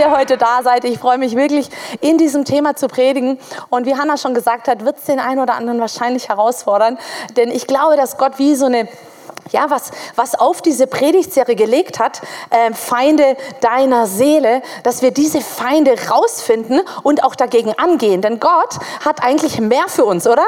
[0.00, 0.84] ihr heute da seid.
[0.84, 1.68] Ich freue mich wirklich,
[2.00, 3.38] in diesem Thema zu predigen.
[3.68, 6.98] Und wie Hannah schon gesagt hat, wird es den einen oder anderen wahrscheinlich herausfordern.
[7.36, 8.88] Denn ich glaube, dass Gott wie so eine
[9.52, 12.20] ja, was, was auf diese Predigtserie gelegt hat,
[12.50, 18.22] äh, Feinde deiner Seele, dass wir diese Feinde rausfinden und auch dagegen angehen.
[18.22, 20.44] Denn Gott hat eigentlich mehr für uns, oder?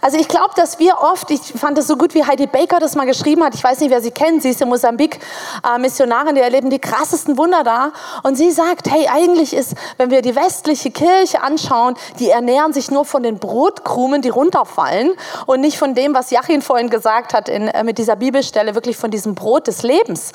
[0.00, 2.94] Also ich glaube, dass wir oft, ich fand es so gut, wie Heidi Baker das
[2.94, 5.20] mal geschrieben hat, ich weiß nicht, wer sie kennt, sie ist in Mosambik
[5.64, 7.92] äh, Missionarin, die erleben die krassesten Wunder da.
[8.22, 12.90] Und sie sagt, hey, eigentlich ist, wenn wir die westliche Kirche anschauen, die ernähren sich
[12.90, 15.12] nur von den Brotkrumen, die runterfallen
[15.46, 18.74] und nicht von dem, was Jachin vorhin gesagt hat in, äh, mit dieser Bibel Bibelstelle
[18.74, 20.30] wirklich von diesem Brot des Lebens.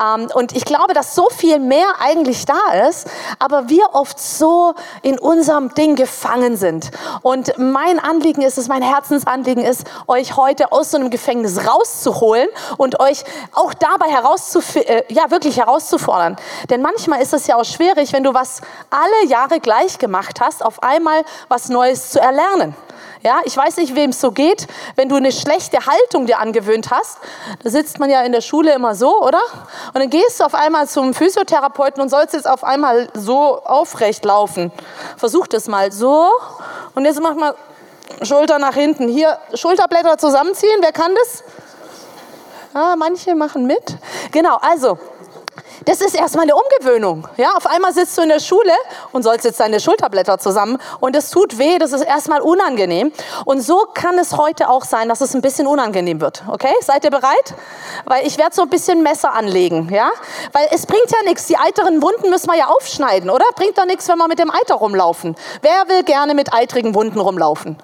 [0.00, 4.74] Ähm, und ich glaube, dass so viel mehr eigentlich da ist, aber wir oft so
[5.02, 6.90] in unserem Ding gefangen sind.
[7.22, 12.48] Und mein Anliegen ist es, mein Herzensanliegen ist, euch heute aus so einem Gefängnis rauszuholen
[12.76, 16.36] und euch auch dabei herauszuf äh, ja, wirklich herauszufordern.
[16.70, 20.64] Denn manchmal ist es ja auch schwierig, wenn du was alle Jahre gleich gemacht hast,
[20.64, 22.76] auf einmal was Neues zu erlernen.
[23.22, 26.90] Ja, ich weiß nicht, wem es so geht, wenn du eine schlechte Haltung dir angewöhnt
[26.90, 27.18] hast.
[27.62, 29.40] Da sitzt man ja in der Schule immer so, oder?
[29.92, 34.24] Und dann gehst du auf einmal zum Physiotherapeuten und sollst jetzt auf einmal so aufrecht
[34.24, 34.70] laufen.
[35.16, 36.28] Versuch das mal so.
[36.94, 37.54] Und jetzt mach mal
[38.22, 39.08] Schulter nach hinten.
[39.08, 40.78] Hier Schulterblätter zusammenziehen.
[40.80, 41.44] Wer kann das?
[42.74, 43.96] Ja, manche machen mit.
[44.32, 44.98] Genau, also
[45.86, 47.28] das ist erstmal eine Umgewöhnung.
[47.36, 48.72] Ja, auf einmal sitzt du in der Schule
[49.12, 53.12] und sollst jetzt deine Schulterblätter zusammen und es tut weh, das ist erstmal unangenehm.
[53.44, 56.42] Und so kann es heute auch sein, dass es ein bisschen unangenehm wird.
[56.50, 57.54] Okay, seid ihr bereit?
[58.04, 60.10] Weil ich werde so ein bisschen Messer anlegen, ja?
[60.52, 63.44] Weil es bringt ja nichts, die eiteren Wunden müssen wir ja aufschneiden, oder?
[63.54, 65.36] Bringt doch nichts, wenn wir mit dem Eiter rumlaufen.
[65.62, 67.78] Wer will gerne mit eitrigen Wunden rumlaufen?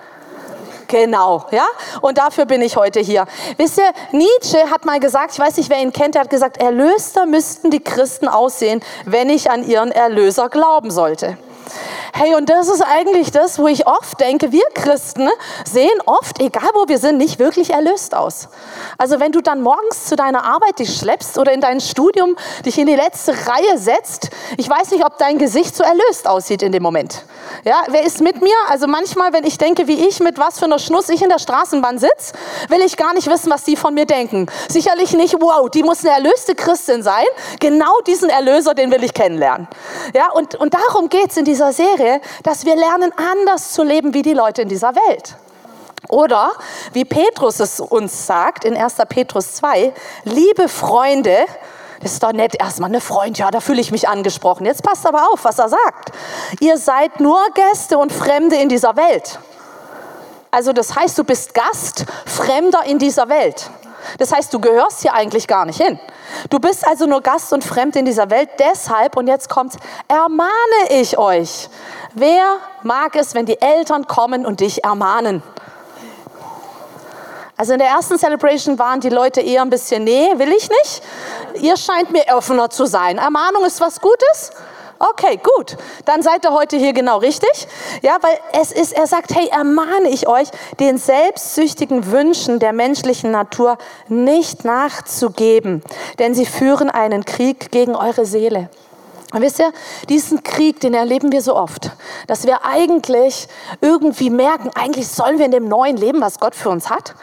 [0.92, 1.64] Genau, ja.
[2.03, 3.25] Und dafür bin ich heute hier.
[3.56, 6.58] Wisst ihr, Nietzsche hat mal gesagt, ich weiß nicht, wer ihn kennt, er hat gesagt,
[6.58, 11.38] erlöster müssten die Christen aussehen, wenn ich an ihren Erlöser glauben sollte.
[12.15, 15.28] Hey, und das ist eigentlich das, wo ich oft denke, wir Christen
[15.65, 18.49] sehen oft, egal wo wir sind, nicht wirklich erlöst aus.
[18.99, 22.37] Also wenn du dann morgens zu deiner Arbeit dich schleppst oder in dein Studium
[22.67, 26.62] dich in die letzte Reihe setzt, ich weiß nicht, ob dein Gesicht so erlöst aussieht
[26.62, 27.25] in dem Moment.
[27.65, 28.55] Ja, wer ist mit mir?
[28.69, 31.39] Also manchmal, wenn ich denke, wie ich, mit was für einer Schnuss ich in der
[31.39, 32.34] Straßenbahn sitze,
[32.69, 34.47] will ich gar nicht wissen, was die von mir denken.
[34.69, 37.25] Sicherlich nicht, wow, die muss eine erlöste Christin sein.
[37.61, 39.69] Genau diesen Erlöser, den will ich kennenlernen.
[40.15, 44.23] Ja, und, und darum geht's in dieser Serie, dass wir lernen, anders zu leben wie
[44.23, 45.37] die Leute in dieser Welt.
[46.09, 46.53] Oder
[46.95, 48.97] wie Petrus es uns sagt in 1.
[49.09, 49.93] Petrus 2,
[50.25, 51.37] liebe Freunde,
[52.01, 54.65] das ist doch nett, erstmal eine Freund, ja, da fühle ich mich angesprochen.
[54.65, 56.13] Jetzt passt aber auf, was er sagt.
[56.61, 59.39] Ihr seid nur Gäste und Fremde in dieser Welt.
[60.51, 63.71] Also das heißt, du bist Gast, Fremder in dieser Welt.
[64.19, 65.99] Das heißt, du gehörst hier eigentlich gar nicht hin.
[66.51, 68.51] Du bist also nur Gast und Fremd in dieser Welt.
[68.59, 69.75] Deshalb, und jetzt kommt,
[70.09, 70.51] ermahne
[70.91, 71.69] ich euch.
[72.15, 75.43] Wer mag es, wenn die Eltern kommen und dich ermahnen?
[77.57, 81.03] Also in der ersten Celebration waren die Leute eher ein bisschen, nee, will ich nicht.
[81.63, 83.19] Ihr scheint mir offener zu sein.
[83.19, 84.51] Ermahnung ist was Gutes?
[85.11, 85.77] Okay, gut.
[86.05, 87.67] Dann seid ihr heute hier genau richtig.
[88.03, 90.49] Ja, weil es ist, er sagt, hey, ermahne ich euch,
[90.79, 95.83] den selbstsüchtigen Wünschen der menschlichen Natur nicht nachzugeben,
[96.21, 98.71] denn sie führen einen Krieg gegen eure Seele.
[99.32, 99.72] Und wisst ihr,
[100.09, 101.91] diesen Krieg, den erleben wir so oft,
[102.26, 103.48] dass wir eigentlich
[103.81, 107.15] irgendwie merken, eigentlich sollen wir in dem neuen Leben, was Gott für uns hat,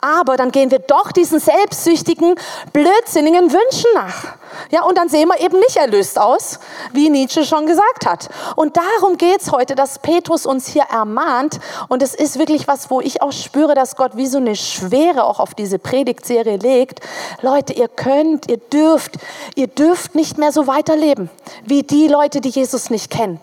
[0.00, 2.36] aber dann gehen wir doch diesen selbstsüchtigen,
[2.72, 4.36] blödsinnigen Wünschen nach.
[4.70, 6.60] Ja, und dann sehen wir eben nicht erlöst aus,
[6.92, 8.28] wie Nietzsche schon gesagt hat.
[8.54, 11.58] Und darum geht's heute, dass Petrus uns hier ermahnt.
[11.88, 15.24] Und es ist wirklich was, wo ich auch spüre, dass Gott wie so eine Schwere
[15.24, 17.00] auch auf diese Predigtserie legt.
[17.42, 19.16] Leute, ihr könnt, ihr dürft,
[19.56, 21.28] ihr dürft nicht mehr so weiterleben
[21.64, 23.40] wie die Leute, die Jesus nicht kennen.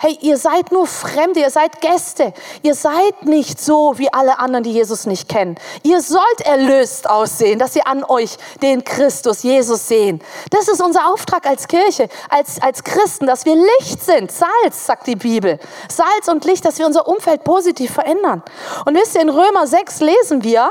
[0.00, 2.32] Hey, ihr seid nur Fremde, ihr seid Gäste.
[2.62, 5.56] Ihr seid nicht so wie alle anderen, die Jesus nicht kennen.
[5.82, 10.20] Ihr sollt erlöst aussehen, dass ihr an euch den Christus, Jesus sehen.
[10.50, 14.30] Das ist unser Auftrag als Kirche, als, als Christen, dass wir Licht sind.
[14.30, 15.58] Salz, sagt die Bibel.
[15.88, 18.42] Salz und Licht, dass wir unser Umfeld positiv verändern.
[18.84, 20.70] Und wisst ihr, in Römer 6 lesen wir,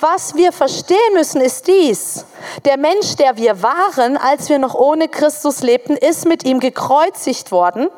[0.00, 2.24] was wir verstehen müssen, ist dies.
[2.64, 7.52] Der Mensch, der wir waren, als wir noch ohne Christus lebten, ist mit ihm gekreuzigt
[7.52, 7.88] worden,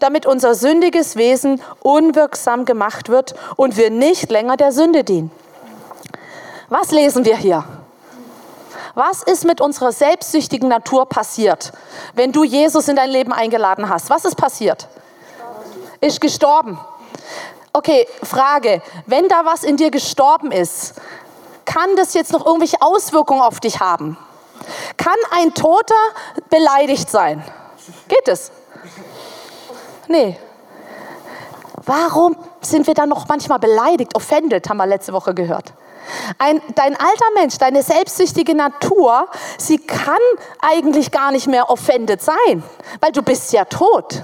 [0.00, 5.30] damit damit unser sündiges Wesen unwirksam gemacht wird und wir nicht länger der Sünde dienen.
[6.68, 7.64] Was lesen wir hier?
[8.94, 11.72] Was ist mit unserer selbstsüchtigen Natur passiert,
[12.14, 14.10] wenn du Jesus in dein Leben eingeladen hast?
[14.10, 14.86] Was ist passiert?
[16.00, 16.78] Ist gestorben.
[17.72, 18.82] Okay, Frage.
[19.06, 20.94] Wenn da was in dir gestorben ist,
[21.64, 24.18] kann das jetzt noch irgendwelche Auswirkungen auf dich haben?
[24.96, 25.94] Kann ein Toter
[26.50, 27.42] beleidigt sein?
[28.08, 28.52] Geht es?
[30.12, 30.36] Nee.
[31.86, 35.72] Warum sind wir dann noch manchmal beleidigt, offended, haben wir letzte Woche gehört?
[36.38, 39.26] Ein, dein alter Mensch, deine selbstsüchtige Natur,
[39.56, 40.20] sie kann
[40.60, 42.62] eigentlich gar nicht mehr offended sein,
[43.00, 44.22] weil du bist ja tot.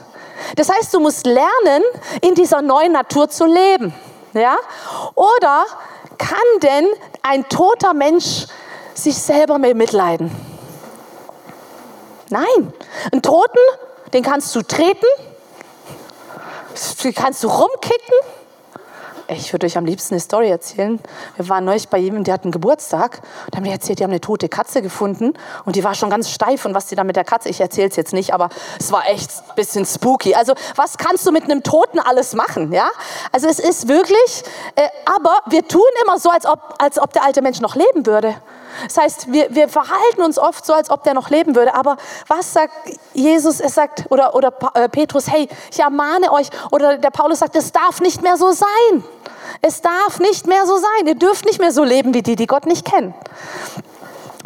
[0.57, 1.83] Das heißt, du musst lernen,
[2.21, 3.95] in dieser neuen Natur zu leben.
[4.35, 4.59] Ja?
[5.15, 5.65] Oder
[6.19, 6.87] kann denn
[7.23, 8.47] ein toter Mensch
[8.93, 10.31] sich selber mehr mitleiden?
[12.29, 12.75] Nein.
[13.11, 13.59] Einen Toten,
[14.13, 15.07] den kannst du treten,
[17.15, 18.15] kannst du rumkicken,
[19.29, 20.99] ich würde euch am liebsten eine Story erzählen.
[21.37, 23.21] Wir waren neulich bei jemandem, der hat einen Geburtstag.
[23.47, 25.35] Und haben mir erzählt, die haben eine tote Katze gefunden.
[25.65, 26.65] Und die war schon ganz steif.
[26.65, 28.49] Und was die da mit der Katze, ich erzähle es jetzt nicht, aber
[28.79, 30.35] es war echt ein bisschen spooky.
[30.35, 32.73] Also, was kannst du mit einem Toten alles machen?
[32.73, 32.89] Ja?
[33.33, 34.45] Also, es ist wirklich,
[34.77, 38.07] äh, aber wir tun immer so, als ob, als ob der alte Mensch noch leben
[38.07, 38.35] würde.
[38.85, 41.75] Das heißt, wir, wir verhalten uns oft so, als ob der noch leben würde.
[41.75, 41.97] Aber
[42.29, 42.73] was sagt
[43.13, 43.61] Jesus?
[43.61, 46.49] Er sagt, oder, oder äh, Petrus, hey, ich ermahne euch.
[46.71, 49.05] Oder der Paulus sagt, es darf nicht mehr so sein.
[49.63, 51.07] Es darf nicht mehr so sein.
[51.07, 53.15] Ihr dürft nicht mehr so leben wie die, die Gott nicht kennen.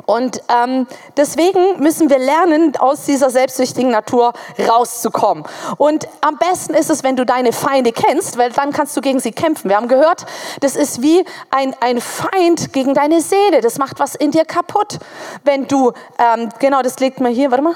[0.07, 4.33] Und ähm, deswegen müssen wir lernen, aus dieser selbstsüchtigen Natur
[4.69, 5.45] rauszukommen.
[5.77, 9.21] Und am besten ist es, wenn du deine Feinde kennst, weil dann kannst du gegen
[9.21, 9.69] sie kämpfen.
[9.71, 10.27] Wir haben gehört,
[10.61, 13.61] das ist wie ein, ein Feind gegen deine Seele.
[13.61, 14.99] Das macht was in dir kaputt.
[15.45, 17.75] Wenn du, ähm, genau, das legt man hier, warte mal.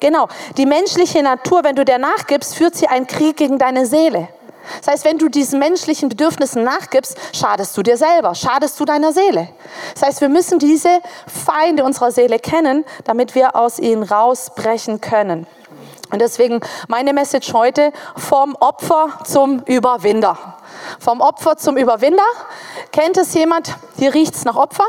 [0.00, 4.28] Genau, die menschliche Natur, wenn du der nachgibst, führt sie einen Krieg gegen deine Seele.
[4.78, 9.12] Das heißt, wenn du diesen menschlichen Bedürfnissen nachgibst, schadest du dir selber, schadest du deiner
[9.12, 9.48] Seele.
[9.94, 15.46] Das heißt, wir müssen diese Feinde unserer Seele kennen, damit wir aus ihnen rausbrechen können.
[16.10, 20.56] Und deswegen meine Message heute vom Opfer zum Überwinder.
[20.98, 22.24] Vom Opfer zum Überwinder.
[22.92, 23.74] Kennt es jemand?
[23.96, 24.84] Hier riecht es nach Opfer.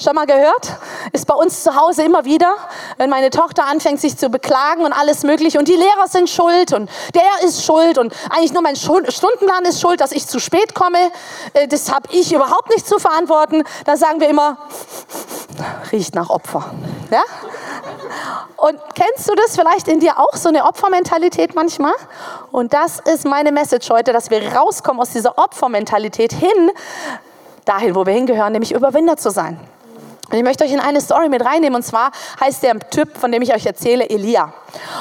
[0.00, 0.76] Schon mal gehört?
[1.12, 2.54] Ist bei uns zu Hause immer wieder,
[2.98, 5.58] wenn meine Tochter anfängt, sich zu beklagen und alles Mögliche.
[5.58, 9.80] Und die Lehrer sind schuld und der ist schuld und eigentlich nur mein Stundenplan ist
[9.80, 10.98] schuld, dass ich zu spät komme.
[11.52, 13.64] Äh, das habe ich überhaupt nicht zu verantworten.
[13.86, 14.58] Da sagen wir immer,
[15.90, 16.72] riecht nach Opfer.
[17.10, 17.22] Ja?
[18.56, 21.94] Und kennst du das vielleicht in dir auch, so eine Opfermentalität manchmal?
[22.52, 26.70] Und das ist meine Message heute, dass wir rauskommen aus dieser Opfermentalität hin,
[27.64, 29.58] dahin, wo wir hingehören, nämlich Überwinder zu sein.
[30.30, 31.76] Und ich möchte euch in eine Story mit reinnehmen.
[31.76, 34.52] Und zwar heißt der Typ, von dem ich euch erzähle, Elia.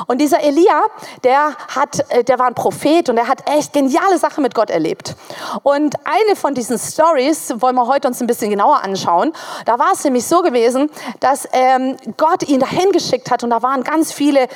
[0.08, 0.84] Und dieser Elia,
[1.24, 4.70] der, hat, äh, der war ein Prophet und er hat echt geniale Sachen mit Gott
[4.70, 5.16] erlebt.
[5.64, 9.34] Und eine von diesen Stories wollen wir heute uns ein bisschen genauer anschauen.
[9.66, 10.90] Da war es nämlich so gewesen,
[11.20, 14.48] dass ähm, Gott ihn dahin geschickt hat und da waren ganz viele, äh,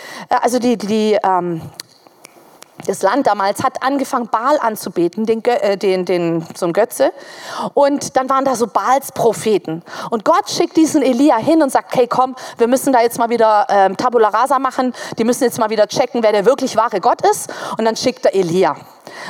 [0.42, 1.62] also die, die ähm,
[2.88, 7.12] das Land damals hat angefangen, Baal anzubeten, den, äh, den, den, so ein Götze.
[7.74, 9.83] Und dann waren da so Baals Propheten.
[10.10, 13.30] Und Gott schickt diesen Elia hin und sagt, hey komm, wir müssen da jetzt mal
[13.30, 14.94] wieder ähm, Tabula Rasa machen.
[15.18, 17.51] Die müssen jetzt mal wieder checken, wer der wirklich wahre Gott ist.
[17.78, 18.75] Und dann schickt er Elia.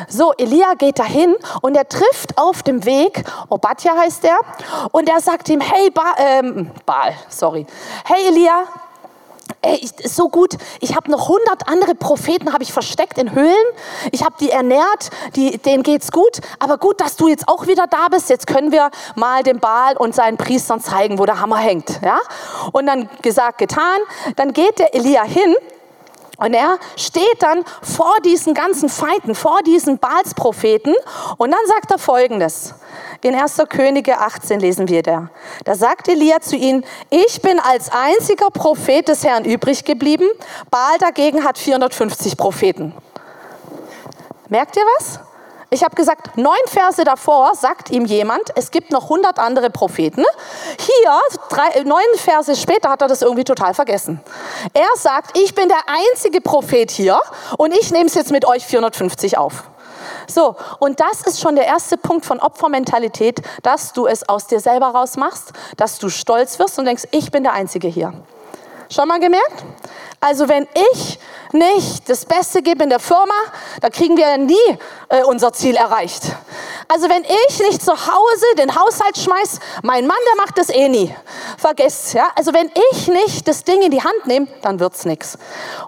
[0.07, 4.39] So, Elia geht dahin und er trifft auf dem Weg, Obadja heißt er,
[4.91, 7.65] und er sagt ihm, hey ba ähm, Baal, sorry,
[8.05, 8.63] hey Elia,
[9.63, 10.57] Ey, ich, so gut.
[10.79, 13.53] Ich habe noch hundert andere Propheten habe ich versteckt in Höhlen.
[14.11, 16.39] Ich habe die ernährt, die, denen geht's gut.
[16.57, 18.29] Aber gut, dass du jetzt auch wieder da bist.
[18.29, 22.01] Jetzt können wir mal dem Baal und seinen Priestern zeigen, wo der Hammer hängt.
[22.03, 22.19] Ja?
[22.71, 23.99] Und dann gesagt, getan.
[24.35, 25.55] Dann geht der Elia hin
[26.41, 30.95] und er steht dann vor diesen ganzen Feinden, vor diesen Baalspropheten
[31.37, 32.73] und dann sagt er folgendes.
[33.21, 33.61] In 1.
[33.69, 35.29] Könige 18 lesen wir da.
[35.63, 40.27] Da sagt Elia zu ihnen, ich bin als einziger Prophet des Herrn übrig geblieben.
[40.71, 42.93] Baal dagegen hat 450 Propheten.
[44.49, 45.19] Merkt ihr was?
[45.73, 50.25] Ich habe gesagt, neun Verse davor sagt ihm jemand, es gibt noch 100 andere Propheten.
[50.77, 54.19] Hier, drei, neun Verse später, hat er das irgendwie total vergessen.
[54.73, 57.21] Er sagt, ich bin der einzige Prophet hier
[57.57, 59.63] und ich nehme es jetzt mit euch 450 auf.
[60.27, 64.59] So, und das ist schon der erste Punkt von Opfermentalität, dass du es aus dir
[64.59, 68.13] selber rausmachst, dass du stolz wirst und denkst, ich bin der Einzige hier.
[68.91, 69.63] Schon mal gemerkt?
[70.19, 71.17] Also wenn ich
[71.53, 73.33] nicht das Beste gebe in der Firma,
[73.79, 74.53] da kriegen wir nie
[75.07, 76.23] äh, unser Ziel erreicht.
[76.89, 80.89] Also wenn ich nicht zu Hause den Haushalt schmeiß, mein Mann, der macht das eh
[80.89, 81.15] nie.
[81.57, 82.31] Vergesst, ja?
[82.35, 85.37] Also wenn ich nicht das Ding in die Hand nehme, dann wird's nichts.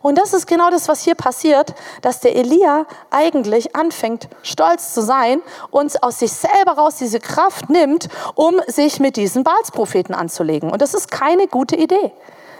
[0.02, 5.02] Und das ist genau das, was hier passiert, dass der Elia eigentlich anfängt, stolz zu
[5.02, 5.42] sein
[5.72, 10.72] und aus sich selber raus diese Kraft nimmt, um sich mit diesen Baalspropheten anzulegen.
[10.72, 12.14] Und das ist keine gute Idee.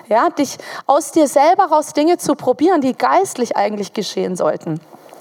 [0.10, 4.80] Ja, dich aus dir selber raus Dinge zu probieren, die geistlich eigentlich geschehen sollten.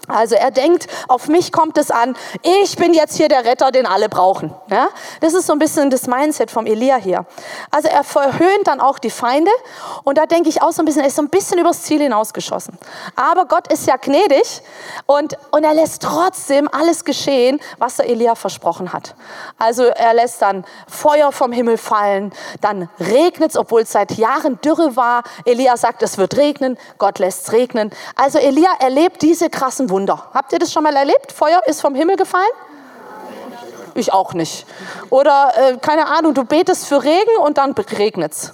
[0.08, 3.86] Also er denkt, auf mich kommt es an, ich bin jetzt hier der Retter, den
[3.86, 4.52] alle brauchen.
[4.68, 4.88] Ja?
[5.20, 7.24] Das ist so ein bisschen das Mindset vom Elia hier.
[7.70, 9.50] Also er verhöhnt dann auch die Feinde
[10.02, 12.00] und da denke ich auch so ein bisschen, er ist so ein bisschen übers Ziel
[12.00, 12.76] hinausgeschossen.
[13.14, 14.62] Aber Gott ist ja gnädig
[15.06, 19.14] und, und er lässt trotzdem alles geschehen, was der Elia versprochen hat.
[19.56, 24.60] Also er lässt dann Feuer vom Himmel fallen, dann regnet es, obwohl es seit Jahren
[24.62, 25.22] Dürre war.
[25.44, 27.92] Elia sagt, es wird regnen, Gott lässt es regnen.
[28.16, 30.26] Also Elia erlebt diese krassen Wunder.
[30.34, 31.30] Habt ihr das schon mal erlebt?
[31.30, 32.50] Feuer ist vom Himmel gefallen?
[33.94, 34.66] Ich auch nicht.
[35.10, 38.52] Oder, äh, keine Ahnung, du betest für Regen und dann regnet es.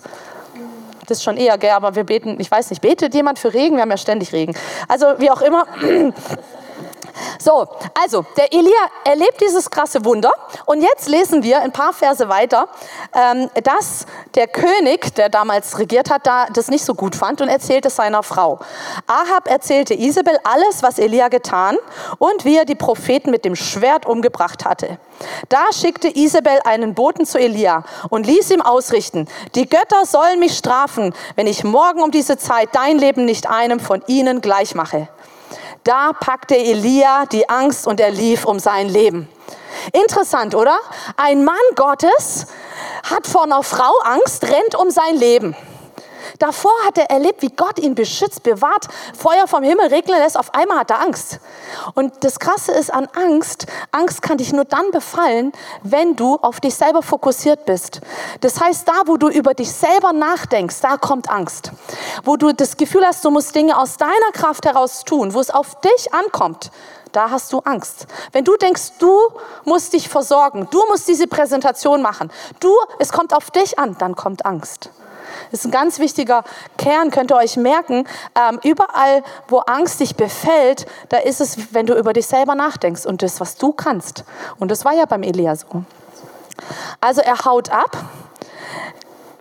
[1.07, 3.76] Das ist schon eher, gell, aber wir beten, ich weiß nicht, betet jemand für Regen?
[3.76, 4.54] Wir haben ja ständig Regen.
[4.88, 5.64] Also, wie auch immer.
[7.39, 7.67] So,
[8.01, 8.73] also der Elia
[9.05, 10.33] erlebt dieses krasse Wunder
[10.67, 12.69] und jetzt lesen wir ein paar Verse weiter,
[13.15, 17.49] ähm, dass der König, der damals regiert hat, da das nicht so gut fand und
[17.49, 18.59] erzählt es seiner Frau.
[19.07, 21.77] Ahab erzählte Isabel alles, was Elia getan
[22.19, 24.99] und wie er die Propheten mit dem Schwert umgebracht hatte.
[25.49, 30.57] Da schickte Isabel einen Boten zu Elia und ließ ihm ausrichten, die Götter sollen mich
[30.57, 35.09] strafen, wenn ich morgen um diese Zeit dein Leben nicht einem von ihnen gleich mache.
[35.85, 39.29] Da packte Elia die Angst und er lief um sein Leben.
[39.93, 40.79] Interessant, oder?
[41.17, 42.47] Ein Mann Gottes
[43.09, 45.57] hat vor einer Frau Angst, rennt um sein Leben.
[46.38, 50.38] Davor hat er erlebt, wie Gott ihn beschützt, bewahrt, Feuer vom Himmel regnen lässt.
[50.38, 51.40] Auf einmal hat er Angst.
[51.95, 55.52] Und das Krasse ist an Angst, Angst kann dich nur dann befallen,
[55.83, 58.00] wenn du auf dich selber fokussiert bist.
[58.40, 61.73] Das heißt, da, wo du über dich selber nachdenkst, da kommt Angst.
[62.25, 65.50] Wo du das Gefühl hast, du musst Dinge aus deiner Kraft heraus tun, wo es
[65.50, 66.71] auf dich ankommt,
[67.12, 68.07] da hast du Angst.
[68.33, 69.16] Wenn du denkst, du
[69.64, 72.30] musst dich versorgen, du musst diese Präsentation machen,
[72.61, 74.90] du, es kommt auf dich an, dann kommt Angst.
[75.50, 76.45] Das ist ein ganz wichtiger
[76.76, 78.07] Kern, könnt ihr euch merken.
[78.35, 83.07] Ähm, überall, wo Angst dich befällt, da ist es, wenn du über dich selber nachdenkst
[83.07, 84.25] und das, was du kannst.
[84.59, 85.85] Und das war ja beim Elia so.
[87.00, 87.97] Also er haut ab.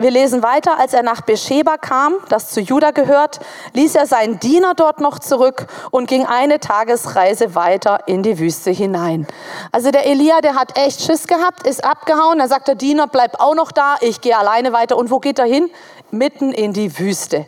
[0.00, 3.40] Wir lesen weiter, als er nach Beersheba kam, das zu Juda gehört,
[3.72, 8.70] ließ er seinen Diener dort noch zurück und ging eine Tagesreise weiter in die Wüste
[8.70, 9.26] hinein.
[9.72, 12.38] Also der Elia, der hat echt Schiss gehabt, ist abgehauen.
[12.38, 14.96] Dann sagt der Diener, bleib auch noch da, ich gehe alleine weiter.
[14.96, 15.68] Und wo geht er hin?
[16.12, 17.46] Mitten in die Wüste.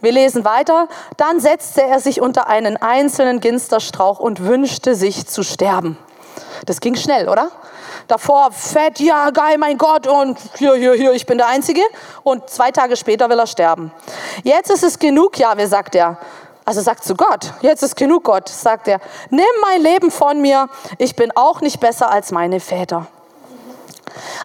[0.00, 0.86] Wir lesen weiter.
[1.16, 5.98] Dann setzte er sich unter einen einzelnen Ginsterstrauch und wünschte sich zu sterben.
[6.66, 7.50] Das ging schnell, oder?
[8.06, 11.82] Davor fett, ja geil, mein Gott und hier, hier, hier, ich bin der Einzige.
[12.22, 13.92] Und zwei Tage später will er sterben.
[14.44, 16.18] Jetzt ist es genug, Jahwe, sagt er.
[16.64, 19.00] Also sagt zu Gott, jetzt ist genug Gott, sagt er,
[19.30, 23.06] nimm mein Leben von mir, ich bin auch nicht besser als meine Väter.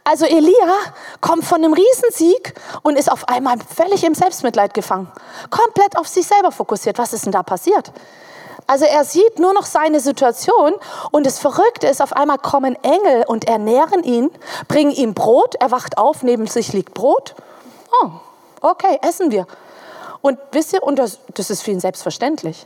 [0.05, 0.74] Also Elia
[1.20, 5.12] kommt von einem Riesensieg und ist auf einmal völlig im Selbstmitleid gefangen.
[5.50, 6.98] Komplett auf sich selber fokussiert.
[6.98, 7.91] Was ist denn da passiert?
[8.67, 10.74] Also er sieht nur noch seine Situation
[11.12, 14.32] und das Verrückte ist, auf einmal kommen Engel und ernähren ihn,
[14.67, 17.36] bringen ihm Brot, er wacht auf, neben sich liegt Brot.
[18.01, 18.10] Oh,
[18.62, 19.48] okay, essen wir.
[20.22, 22.65] Und wisst ihr, und das, das ist für ihn selbstverständlich.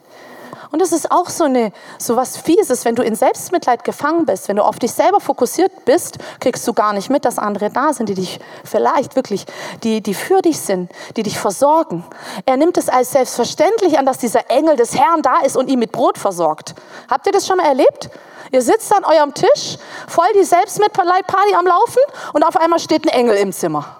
[0.72, 4.50] Und das ist auch so, eine, so was Fieses, wenn du in Selbstmitleid gefangen bist,
[4.50, 7.94] wenn du auf dich selber fokussiert bist, kriegst du gar nicht mit, dass andere da
[7.94, 9.46] sind, die dich vielleicht wirklich,
[9.84, 12.04] die, die für dich sind, die dich versorgen.
[12.46, 15.80] Er nimmt es als selbstverständlich an, dass dieser Engel des Herrn da ist und ihn
[15.80, 16.76] mit Brot versorgt.
[17.10, 18.10] Habt ihr das schon mal erlebt?
[18.52, 22.02] Ihr sitzt an eurem Tisch, voll die Selbstmitleid-Party am Laufen
[22.34, 23.98] und auf einmal steht ein Engel im Zimmer.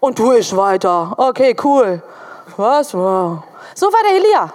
[0.00, 1.14] Und du isch weiter.
[1.16, 2.02] Okay, cool.
[2.56, 2.90] Was?
[2.90, 3.44] So war
[4.08, 4.52] der Elia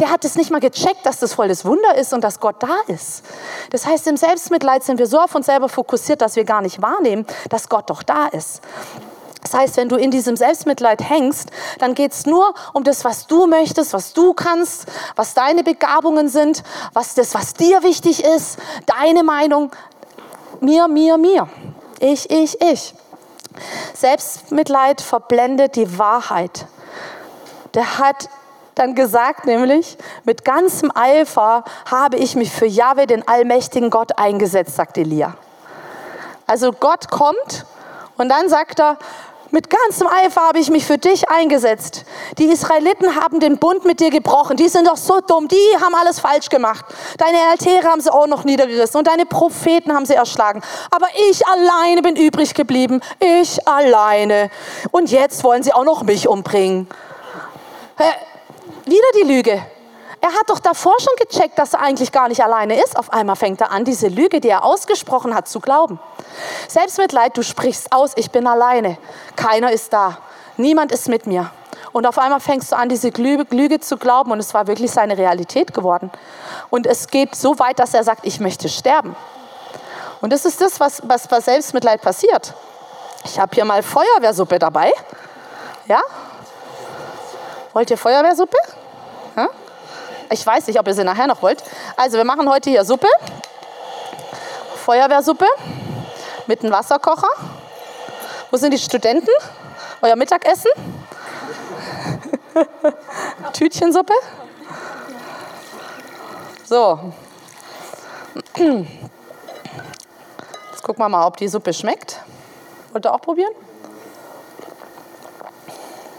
[0.00, 2.56] der hat es nicht mal gecheckt, dass das voll das Wunder ist und dass Gott
[2.60, 3.22] da ist.
[3.70, 6.80] Das heißt, im Selbstmitleid sind wir so auf uns selber fokussiert, dass wir gar nicht
[6.80, 8.62] wahrnehmen, dass Gott doch da ist.
[9.42, 13.26] Das heißt, wenn du in diesem Selbstmitleid hängst, dann geht es nur um das, was
[13.26, 18.58] du möchtest, was du kannst, was deine Begabungen sind, was das, was dir wichtig ist,
[18.86, 19.72] deine Meinung.
[20.60, 21.48] Mir, mir, mir.
[22.00, 22.94] Ich, ich, ich.
[23.94, 26.66] Selbstmitleid verblendet die Wahrheit.
[27.74, 28.28] Der hat
[28.74, 34.76] dann gesagt, nämlich, mit ganzem Eifer habe ich mich für Jahwe, den allmächtigen Gott, eingesetzt,
[34.76, 35.34] sagt Elia.
[36.46, 37.66] Also Gott kommt
[38.16, 38.98] und dann sagt er,
[39.52, 42.04] mit ganzem Eifer habe ich mich für dich eingesetzt.
[42.38, 44.56] Die Israeliten haben den Bund mit dir gebrochen.
[44.56, 45.48] Die sind doch so dumm.
[45.48, 46.84] Die haben alles falsch gemacht.
[47.18, 50.62] Deine Altäre haben sie auch noch niedergerissen und deine Propheten haben sie erschlagen.
[50.92, 53.00] Aber ich alleine bin übrig geblieben.
[53.18, 54.50] Ich alleine.
[54.92, 56.86] Und jetzt wollen sie auch noch mich umbringen.
[58.90, 59.64] Wieder die Lüge.
[60.20, 62.98] Er hat doch davor schon gecheckt, dass er eigentlich gar nicht alleine ist.
[62.98, 66.00] Auf einmal fängt er an, diese Lüge, die er ausgesprochen hat, zu glauben.
[66.66, 68.98] Selbstmitleid, du sprichst aus, ich bin alleine.
[69.36, 70.18] Keiner ist da.
[70.56, 71.52] Niemand ist mit mir.
[71.92, 75.16] Und auf einmal fängst du an, diese Lüge zu glauben und es war wirklich seine
[75.16, 76.10] Realität geworden.
[76.68, 79.14] Und es geht so weit, dass er sagt, ich möchte sterben.
[80.20, 82.54] Und das ist das, was, was bei Selbstmitleid passiert.
[83.24, 84.92] Ich habe hier mal Feuerwehrsuppe dabei.
[85.86, 86.00] Ja?
[87.72, 88.56] Wollt ihr Feuerwehrsuppe?
[90.30, 91.62] Ich weiß nicht, ob ihr sie nachher noch wollt.
[91.96, 93.08] Also wir machen heute hier Suppe.
[94.84, 95.46] Feuerwehrsuppe
[96.46, 97.28] mit einem Wasserkocher.
[98.50, 99.30] Wo sind die Studenten?
[100.02, 100.70] Euer Mittagessen?
[103.52, 104.14] Tütchensuppe?
[106.64, 107.12] So.
[108.54, 112.20] Jetzt gucken wir mal, ob die Suppe schmeckt.
[112.92, 113.52] Wollt ihr auch probieren?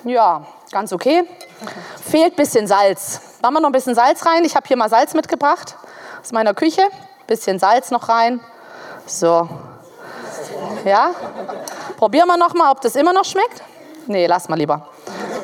[0.04, 1.24] Ja, ganz okay.
[2.10, 3.22] Fehlt ein bisschen Salz.
[3.42, 4.44] Machen wir noch ein bisschen Salz rein.
[4.46, 5.76] Ich habe hier mal Salz mitgebracht
[6.22, 6.82] aus meiner Küche.
[7.28, 8.40] Bisschen Salz noch rein.
[9.06, 9.48] So.
[10.86, 11.12] Ja?
[11.98, 13.62] Probieren wir noch mal, ob das immer noch schmeckt.
[14.08, 14.88] Nee, lass mal lieber.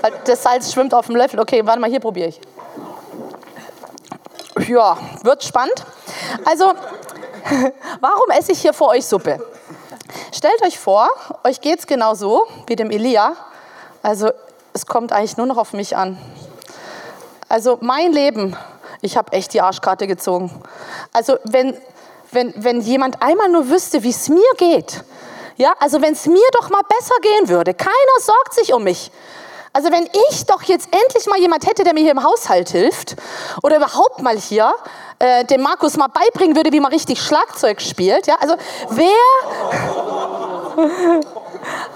[0.01, 1.39] Weil das Salz schwimmt auf dem Löffel.
[1.39, 2.41] Okay, warte mal, hier probiere ich.
[4.67, 5.85] Ja, wird spannend.
[6.45, 6.73] Also,
[7.99, 9.39] warum esse ich hier vor euch Suppe?
[10.31, 11.09] Stellt euch vor,
[11.43, 13.35] euch geht es genau so wie dem Elia.
[14.01, 14.31] Also
[14.77, 16.19] es kommt eigentlich nur noch auf mich an.
[17.49, 18.55] Also mein Leben,
[19.01, 20.51] ich habe echt die Arschkarte gezogen.
[21.11, 21.75] Also wenn,
[22.31, 25.03] wenn, wenn jemand einmal nur wüsste, wie es mir geht,
[25.55, 29.11] ja, also wenn es mir doch mal besser gehen würde, keiner sorgt sich um mich.
[29.73, 33.15] Also wenn ich doch jetzt endlich mal jemand hätte, der mir hier im Haushalt hilft
[33.63, 34.75] oder überhaupt mal hier
[35.17, 38.27] äh, dem Markus mal beibringen würde, wie man richtig Schlagzeug spielt.
[38.27, 38.35] Ja?
[38.39, 38.55] Also
[38.89, 39.07] wer,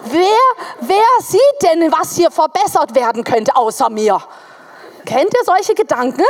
[0.06, 0.38] wer,
[0.82, 4.22] wer sieht denn, was hier verbessert werden könnte außer mir?
[5.06, 6.24] Kennt ihr solche Gedanken?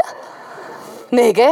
[1.10, 1.52] Nee, gell?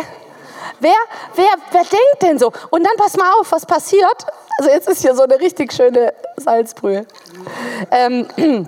[0.80, 0.96] Wer,
[1.36, 2.52] wer, wer denkt denn so?
[2.70, 4.26] Und dann pass mal auf, was passiert.
[4.58, 7.06] Also jetzt ist hier so eine richtig schöne Salzbrühe.
[7.92, 8.28] Ähm,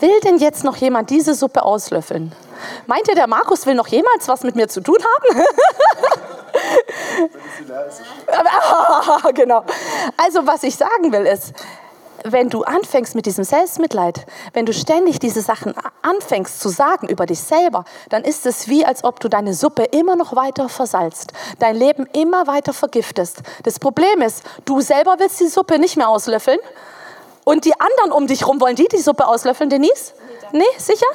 [0.00, 2.34] will denn jetzt noch jemand diese Suppe auslöffeln?
[2.86, 5.44] Meint ihr, der Markus will noch jemals was mit mir zu tun haben?
[9.34, 9.64] genau.
[10.16, 11.52] Also was ich sagen will ist,
[12.24, 17.26] wenn du anfängst mit diesem Selbstmitleid, wenn du ständig diese Sachen anfängst zu sagen über
[17.26, 21.32] dich selber, dann ist es wie, als ob du deine Suppe immer noch weiter versalzt,
[21.58, 23.40] dein Leben immer weiter vergiftest.
[23.64, 26.58] Das Problem ist, du selber willst die Suppe nicht mehr auslöffeln
[27.44, 30.14] und die anderen um dich herum wollen die die Suppe auslöffeln, Denise?
[30.52, 31.06] Nee, sicher?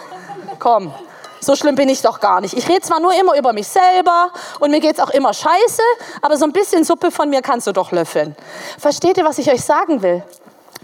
[0.60, 0.94] Komm,
[1.41, 2.58] so schlimm bin ich doch gar nicht.
[2.58, 5.84] Ich rede zwar nur immer über mich selber und mir geht es auch immer scheiße,
[6.22, 8.36] aber so ein bisschen Suppe von mir kannst du doch löffeln.
[8.80, 10.24] Versteht ihr, was ich euch sagen will?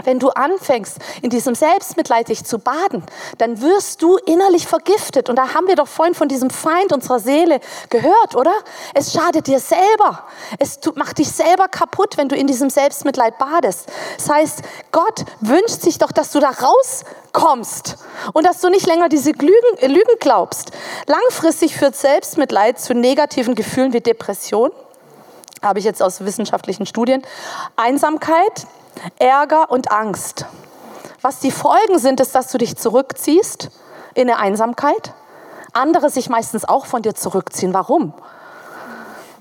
[0.03, 3.03] Wenn du anfängst, in diesem Selbstmitleid dich zu baden,
[3.37, 5.29] dann wirst du innerlich vergiftet.
[5.29, 8.53] Und da haben wir doch vorhin von diesem Feind unserer Seele gehört, oder?
[8.93, 10.25] Es schadet dir selber.
[10.59, 13.89] Es macht dich selber kaputt, wenn du in diesem Selbstmitleid badest.
[14.17, 17.97] Das heißt, Gott wünscht sich doch, dass du da rauskommst
[18.33, 20.71] und dass du nicht länger diese Lügen, äh, Lügen glaubst.
[21.05, 24.71] Langfristig führt Selbstmitleid zu negativen Gefühlen wie Depression.
[25.61, 27.21] Habe ich jetzt aus wissenschaftlichen Studien.
[27.75, 28.65] Einsamkeit,
[29.19, 30.45] Ärger und Angst.
[31.21, 33.69] Was die Folgen sind, ist, dass du dich zurückziehst
[34.13, 35.13] in eine Einsamkeit.
[35.73, 37.73] Andere sich meistens auch von dir zurückziehen.
[37.73, 38.13] Warum?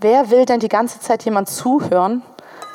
[0.01, 2.23] Wer will denn die ganze Zeit jemand zuhören,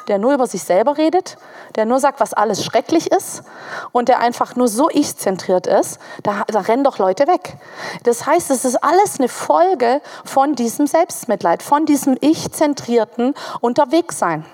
[0.08, 1.38] der nur über sich selber redet,
[1.76, 3.44] der nur sagt, was alles schrecklich ist
[3.92, 7.58] und der einfach nur so ich-zentriert ist, da, da rennen doch Leute weg.
[8.04, 14.46] Das heißt, es ist alles eine Folge von diesem Selbstmitleid, von diesem ich-zentrierten Unterwegssein.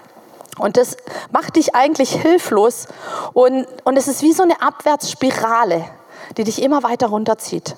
[0.58, 0.98] Und das
[1.32, 2.88] macht dich eigentlich hilflos
[3.34, 5.86] und, und es ist wie so eine Abwärtsspirale,
[6.38, 7.76] die dich immer weiter runterzieht.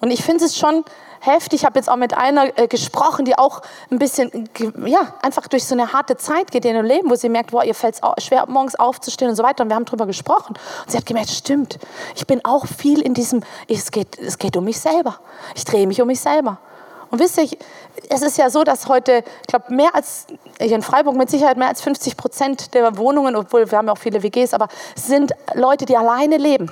[0.00, 0.84] Und ich finde es schon
[1.20, 1.60] heftig.
[1.60, 4.48] Ich habe jetzt auch mit einer äh, gesprochen, die auch ein bisschen,
[4.86, 7.64] ja, einfach durch so eine harte Zeit geht in ihrem Leben, wo sie merkt, boah,
[7.64, 9.62] ihr fällt es schwer, morgens aufzustehen und so weiter.
[9.62, 10.56] Und wir haben darüber gesprochen.
[10.56, 11.78] Und sie hat gemerkt, stimmt,
[12.14, 15.18] ich bin auch viel in diesem, es geht, es geht um mich selber.
[15.54, 16.58] Ich drehe mich um mich selber.
[17.10, 17.48] Und wisst ihr,
[18.08, 20.26] es ist ja so, dass heute, ich glaube, mehr als,
[20.60, 23.92] hier in Freiburg mit Sicherheit mehr als 50 Prozent der Wohnungen, obwohl wir haben ja
[23.92, 26.70] auch viele WGs, aber sind Leute, die alleine leben.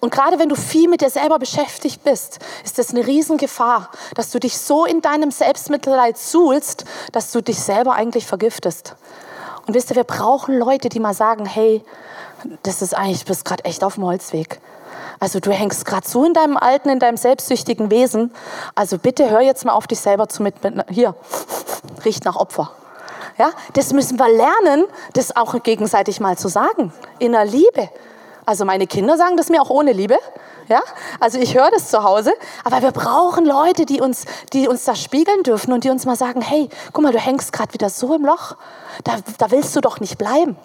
[0.00, 4.30] Und gerade wenn du viel mit dir selber beschäftigt bist, ist das eine Riesengefahr, dass
[4.30, 8.96] du dich so in deinem Selbstmitleid suhlst, dass du dich selber eigentlich vergiftest.
[9.66, 11.84] Und wisst ihr, wir brauchen Leute, die mal sagen, hey,
[12.62, 14.60] das ist eigentlich, du bist gerade echt auf dem Holzweg.
[15.20, 18.32] Also du hängst gerade so in deinem alten, in deinem selbstsüchtigen Wesen.
[18.74, 20.54] Also bitte hör jetzt mal auf dich selber zu mit,
[20.88, 21.14] hier,
[22.04, 22.72] riecht nach Opfer.
[23.38, 27.90] Ja, das müssen wir lernen, das auch gegenseitig mal zu sagen, in der Liebe.
[28.50, 30.18] Also meine Kinder sagen das mir auch ohne Liebe.
[30.66, 30.82] Ja?
[31.20, 32.32] Also ich höre das zu Hause,
[32.64, 36.16] aber wir brauchen Leute, die uns, die uns das spiegeln dürfen und die uns mal
[36.16, 38.56] sagen, hey, guck mal, du hängst gerade wieder so im Loch,
[39.04, 40.56] da, da willst du doch nicht bleiben.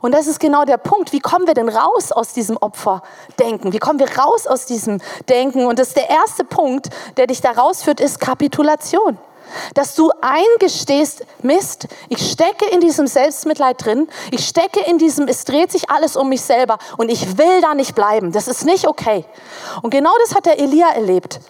[0.00, 1.12] Und das ist genau der Punkt.
[1.12, 3.74] Wie kommen wir denn raus aus diesem Opferdenken?
[3.74, 5.66] Wie kommen wir raus aus diesem Denken?
[5.66, 6.88] Und das ist der erste Punkt,
[7.18, 9.18] der dich da rausführt, ist Kapitulation.
[9.74, 15.44] Dass du eingestehst, Mist, ich stecke in diesem Selbstmitleid drin, ich stecke in diesem, es
[15.44, 18.32] dreht sich alles um mich selber und ich will da nicht bleiben.
[18.32, 19.24] Das ist nicht okay.
[19.82, 21.40] Und genau das hat der Elia erlebt.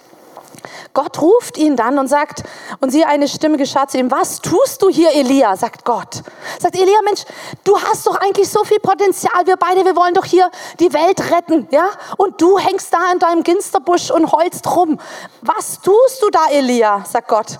[0.94, 2.42] Gott ruft ihn dann und sagt,
[2.80, 5.56] und sie eine Stimme geschah zu ihm, was tust du hier, Elia?
[5.56, 6.22] Sagt Gott.
[6.58, 7.22] Sagt Elia, Mensch,
[7.64, 11.30] du hast doch eigentlich so viel Potenzial, wir beide, wir wollen doch hier die Welt
[11.30, 11.88] retten, ja?
[12.16, 14.98] Und du hängst da in deinem Ginsterbusch und heulst rum.
[15.42, 17.04] Was tust du da, Elia?
[17.08, 17.58] Sagt Gott.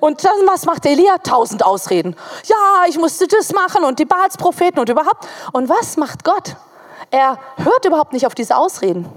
[0.00, 1.18] Und dann, was macht Elia?
[1.18, 2.16] Tausend Ausreden.
[2.44, 5.26] Ja, ich musste das machen und die Baalspropheten und überhaupt.
[5.52, 6.56] Und was macht Gott?
[7.10, 9.08] Er hört überhaupt nicht auf diese Ausreden.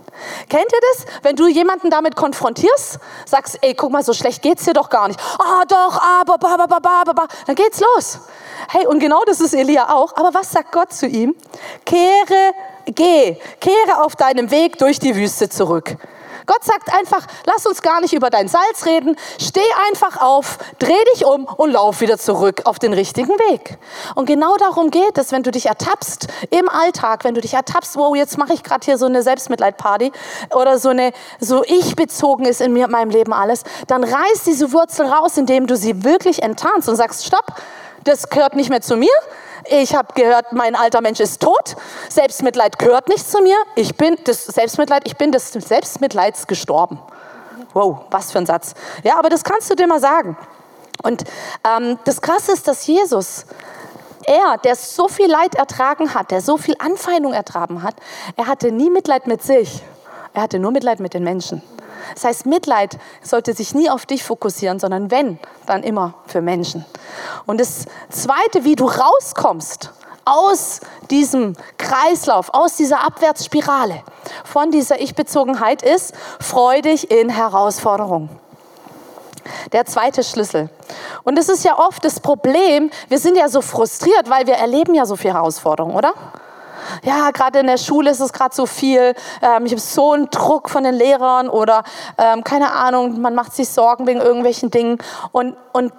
[0.49, 1.05] Kennt ihr das?
[1.23, 5.07] Wenn du jemanden damit konfrontierst, sagst, ey, guck mal, so schlecht geht's dir doch gar
[5.07, 5.19] nicht.
[5.39, 8.19] Ah, oh, doch, aber, ba, ba, ba, ba, ba, dann geht's los.
[8.69, 10.15] Hey, und genau das ist Elia auch.
[10.15, 11.35] Aber was sagt Gott zu ihm?
[11.85, 12.53] Kehre,
[12.85, 15.97] geh, kehre auf deinem Weg durch die Wüste zurück.
[16.47, 21.03] Gott sagt einfach, lass uns gar nicht über dein Salz reden, steh einfach auf, dreh
[21.13, 23.77] dich um und lauf wieder zurück auf den richtigen Weg.
[24.15, 27.97] Und genau darum geht es, wenn du dich ertappst im Alltag, wenn du dich ertappst,
[27.97, 30.13] wow, jetzt mache ich gerade hier so eine Selbstmitleidparty
[30.55, 34.43] oder so eine, so ich bezogen ist in mir, in meinem Leben alles, dann reiß
[34.45, 37.45] diese Wurzel raus, indem du sie wirklich enttarnst und sagst, stopp,
[38.05, 39.11] das gehört nicht mehr zu mir,
[39.69, 41.75] ich habe gehört, mein alter Mensch ist tot.
[42.09, 43.57] Selbstmitleid gehört nicht zu mir.
[43.75, 46.99] Ich bin das Selbstmitleid, ich bin des Selbstmitleids gestorben.
[47.73, 48.73] Wow, was für ein Satz.
[49.03, 50.37] Ja, aber das kannst du dir mal sagen.
[51.03, 51.23] Und
[51.63, 53.45] ähm, das Krasse ist, dass Jesus,
[54.25, 57.95] er, der so viel Leid ertragen hat, der so viel Anfeindung ertragen hat,
[58.35, 59.83] er hatte nie Mitleid mit sich.
[60.33, 61.61] Er hatte nur Mitleid mit den Menschen.
[62.13, 66.85] Das heißt, Mitleid sollte sich nie auf dich fokussieren, sondern wenn, dann immer für Menschen.
[67.45, 69.91] Und das Zweite, wie du rauskommst
[70.25, 74.03] aus diesem Kreislauf, aus dieser Abwärtsspirale
[74.43, 78.29] von dieser Ich-Bezogenheit ist, freu dich in Herausforderungen.
[79.71, 80.69] Der zweite Schlüssel.
[81.23, 84.93] Und das ist ja oft das Problem, wir sind ja so frustriert, weil wir erleben
[84.93, 86.13] ja so viel Herausforderungen, oder?
[87.03, 90.29] Ja, gerade in der Schule ist es gerade so viel, ähm, ich habe so einen
[90.29, 91.83] Druck von den Lehrern oder
[92.17, 94.97] ähm, keine Ahnung, man macht sich Sorgen wegen irgendwelchen Dingen
[95.31, 95.93] und, und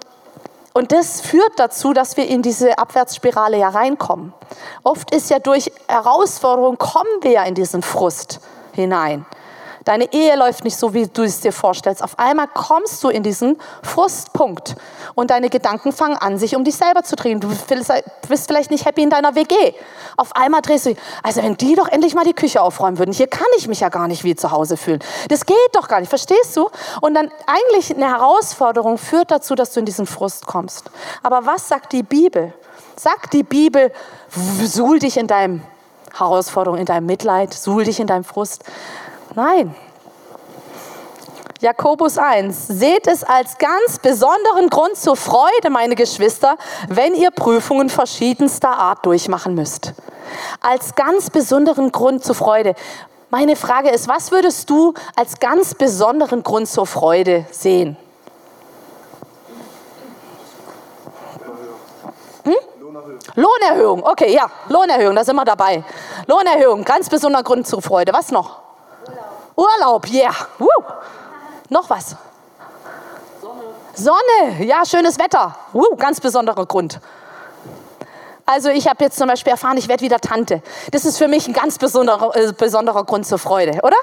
[0.73, 4.33] und das führt dazu, dass wir in diese Abwärtsspirale ja reinkommen.
[4.83, 8.39] Oft ist ja durch Herausforderungen kommen wir ja in diesen Frust
[8.73, 9.25] hinein.
[9.89, 12.03] Deine Ehe läuft nicht so, wie du es dir vorstellst.
[12.03, 14.75] Auf einmal kommst du in diesen Frustpunkt
[15.15, 17.39] und deine Gedanken fangen an, sich um dich selber zu drehen.
[17.39, 17.47] Du
[18.27, 19.73] bist vielleicht nicht happy in deiner WG.
[20.15, 23.25] Auf einmal drehst du, also wenn die doch endlich mal die Küche aufräumen würden, hier
[23.25, 24.99] kann ich mich ja gar nicht wie zu Hause fühlen.
[25.27, 26.69] Das geht doch gar nicht, verstehst du?
[27.01, 30.91] Und dann eigentlich eine Herausforderung führt dazu, dass du in diesen Frust kommst.
[31.23, 32.53] Aber was sagt die Bibel?
[32.95, 33.91] Sagt die Bibel,
[34.63, 35.63] suhl dich in deinem
[36.15, 38.63] Herausforderung, in deinem Mitleid, suhl dich in deinem Frust.
[39.35, 39.75] Nein.
[41.61, 42.67] Jakobus 1.
[42.67, 49.05] Seht es als ganz besonderen Grund zur Freude, meine Geschwister, wenn ihr Prüfungen verschiedenster Art
[49.05, 49.93] durchmachen müsst.
[50.61, 52.75] Als ganz besonderen Grund zur Freude.
[53.29, 57.97] Meine Frage ist, was würdest du als ganz besonderen Grund zur Freude sehen?
[62.45, 62.55] Hm?
[63.35, 64.03] Lohnerhöhung.
[64.03, 65.83] Okay, ja, Lohnerhöhung, da sind wir dabei.
[66.25, 68.13] Lohnerhöhung, ganz besonderer Grund zur Freude.
[68.13, 68.68] Was noch?
[69.59, 70.33] Urlaub, yeah.
[70.57, 70.67] Woo.
[71.67, 72.15] Noch was?
[73.41, 73.61] Sonne.
[73.93, 75.53] Sonne, ja, schönes Wetter.
[75.73, 77.01] Woo, ganz besonderer Grund.
[78.45, 80.63] Also ich habe jetzt zum Beispiel erfahren, ich werde wieder Tante.
[80.91, 83.97] Das ist für mich ein ganz besonderer, äh, besonderer Grund zur Freude, oder?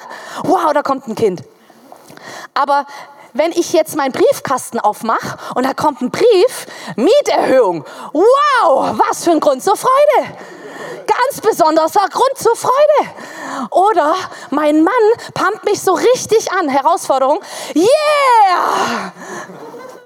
[0.45, 1.43] Wow, da kommt ein Kind.
[2.53, 2.85] Aber
[3.33, 6.67] wenn ich jetzt meinen Briefkasten aufmache und da kommt ein Brief,
[6.97, 7.87] Mieterhöhung.
[8.13, 10.37] Wow, was für ein Grund zur Freude
[11.07, 13.11] ganz besonderer Grund zur Freude.
[13.71, 14.15] Oder
[14.51, 14.93] mein Mann
[15.35, 16.69] pumpt mich so richtig an.
[16.69, 17.41] Herausforderung.
[17.75, 19.13] Yeah!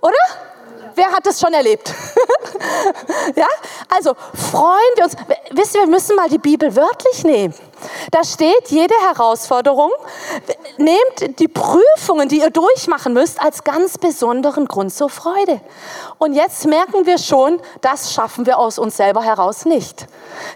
[0.01, 0.50] Oder?
[1.01, 1.95] Wer hat das schon erlebt?
[3.35, 3.47] ja?
[3.89, 5.17] Also freuen wir uns.
[5.51, 7.55] Wisst ihr, wir müssen mal die Bibel wörtlich nehmen.
[8.11, 9.91] Da steht jede Herausforderung,
[10.77, 15.63] nehmt die Prüfungen, die ihr durchmachen müsst, als ganz besonderen Grund zur Freude.
[16.19, 20.07] Und jetzt merken wir schon, das schaffen wir aus uns selber heraus nicht.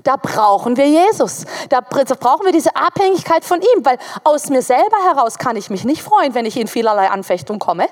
[0.03, 1.47] Da brauchen wir Jesus.
[1.71, 5.85] Da brauchen wir diese Abhängigkeit von ihm, weil aus mir selber heraus kann ich mich
[5.85, 7.89] nicht freuen, wenn ich in vielerlei Anfechtung komme.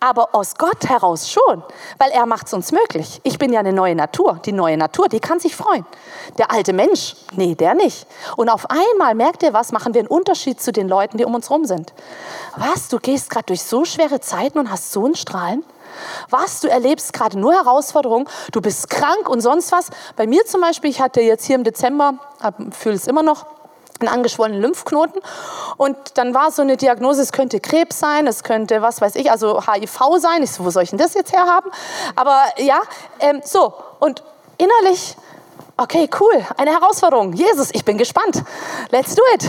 [0.00, 1.62] Aber aus Gott heraus schon,
[1.98, 3.20] weil er macht es uns möglich.
[3.22, 4.40] Ich bin ja eine neue Natur.
[4.44, 5.86] Die neue Natur, die kann sich freuen.
[6.38, 8.06] Der alte Mensch, nee, der nicht.
[8.36, 11.34] Und auf einmal merkt ihr was, machen wir einen Unterschied zu den Leuten, die um
[11.34, 11.92] uns rum sind.
[12.56, 15.64] Was, du gehst gerade durch so schwere Zeiten und hast so einen Strahlen?
[16.30, 19.90] Was, du erlebst gerade nur Herausforderungen, du bist krank und sonst was.
[20.14, 22.14] Bei mir zum Beispiel, ich hatte jetzt hier im Dezember,
[22.70, 23.46] fühle es immer noch,
[24.00, 25.20] einen angeschwollenen Lymphknoten.
[25.76, 29.30] Und dann war so eine Diagnose, es könnte Krebs sein, es könnte, was weiß ich,
[29.30, 30.42] also HIV sein.
[30.42, 31.70] Ich so, wo soll ich denn das jetzt herhaben?
[32.14, 32.80] Aber ja,
[33.20, 33.74] ähm, so.
[34.00, 34.22] Und
[34.58, 35.16] innerlich
[35.76, 37.32] okay, cool, eine Herausforderung.
[37.32, 38.42] Jesus, ich bin gespannt.
[38.90, 39.48] Let's do it.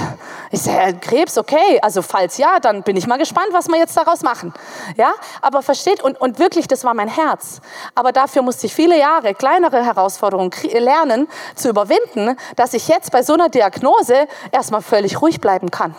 [0.51, 3.95] Ich sage, Krebs, okay, also falls ja, dann bin ich mal gespannt, was wir jetzt
[3.95, 4.53] daraus machen.
[4.95, 7.61] Ja, aber versteht, und, und wirklich, das war mein Herz.
[7.95, 13.23] Aber dafür musste ich viele Jahre kleinere Herausforderungen lernen, zu überwinden, dass ich jetzt bei
[13.23, 15.95] so einer Diagnose erstmal völlig ruhig bleiben kann.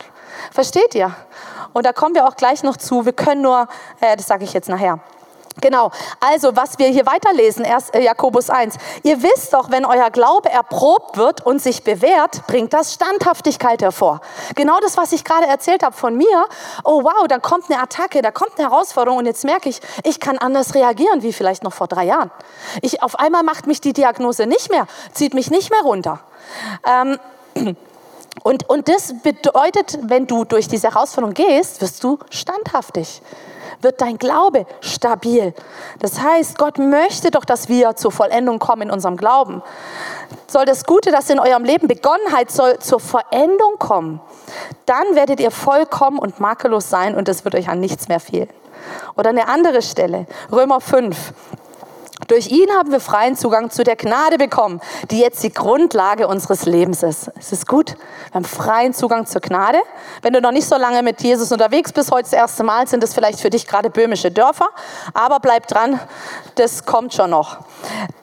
[0.52, 1.14] Versteht ihr?
[1.72, 3.04] Und da kommen wir auch gleich noch zu.
[3.04, 3.68] Wir können nur,
[4.00, 5.00] äh, das sage ich jetzt nachher.
[5.60, 5.90] Genau,
[6.20, 8.76] also was wir hier weiterlesen, erst äh, Jakobus 1.
[9.02, 14.20] Ihr wisst doch, wenn euer Glaube erprobt wird und sich bewährt, bringt das Standhaftigkeit hervor.
[14.54, 16.46] Genau das, was ich gerade erzählt habe von mir.
[16.84, 20.20] Oh wow, da kommt eine Attacke, da kommt eine Herausforderung und jetzt merke ich, ich
[20.20, 22.30] kann anders reagieren wie vielleicht noch vor drei Jahren.
[22.80, 26.20] Ich, auf einmal macht mich die Diagnose nicht mehr, zieht mich nicht mehr runter.
[26.86, 27.18] Ähm,
[28.44, 33.22] und, und das bedeutet, wenn du durch diese Herausforderung gehst, wirst du standhaftig
[33.80, 35.54] wird dein Glaube stabil.
[36.00, 39.62] Das heißt, Gott möchte doch, dass wir zur Vollendung kommen in unserem Glauben.
[40.46, 44.20] Soll das Gute, das in eurem Leben begonnen hat, soll zur Vollendung kommen,
[44.86, 48.48] dann werdet ihr vollkommen und makellos sein und es wird euch an nichts mehr fehlen.
[49.16, 51.32] Oder eine andere Stelle, Römer 5.
[52.28, 56.66] Durch ihn haben wir freien Zugang zu der Gnade bekommen, die jetzt die Grundlage unseres
[56.66, 57.30] Lebens ist.
[57.38, 57.96] Es ist gut.
[58.30, 59.78] Wir haben freien Zugang zur Gnade.
[60.20, 63.02] Wenn du noch nicht so lange mit Jesus unterwegs bist, heute das erste Mal, sind
[63.02, 64.68] es vielleicht für dich gerade böhmische Dörfer.
[65.14, 65.98] Aber bleib dran,
[66.56, 67.60] das kommt schon noch.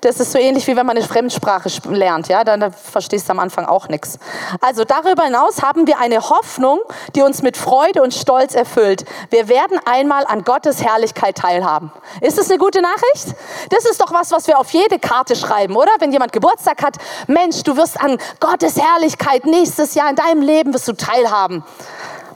[0.01, 2.27] Das ist so ähnlich wie wenn man eine Fremdsprache lernt.
[2.27, 4.19] Ja, dann verstehst du am Anfang auch nichts.
[4.61, 6.79] Also darüber hinaus haben wir eine Hoffnung,
[7.15, 9.03] die uns mit Freude und Stolz erfüllt.
[9.31, 11.91] Wir werden einmal an Gottes Herrlichkeit teilhaben.
[12.21, 13.33] Ist das eine gute Nachricht?
[13.71, 15.91] Das das ist doch was, was wir auf jede Karte schreiben, oder?
[15.99, 20.73] Wenn jemand Geburtstag hat, Mensch, du wirst an Gottes Herrlichkeit nächstes Jahr in deinem Leben
[20.73, 21.63] wirst du teilhaben.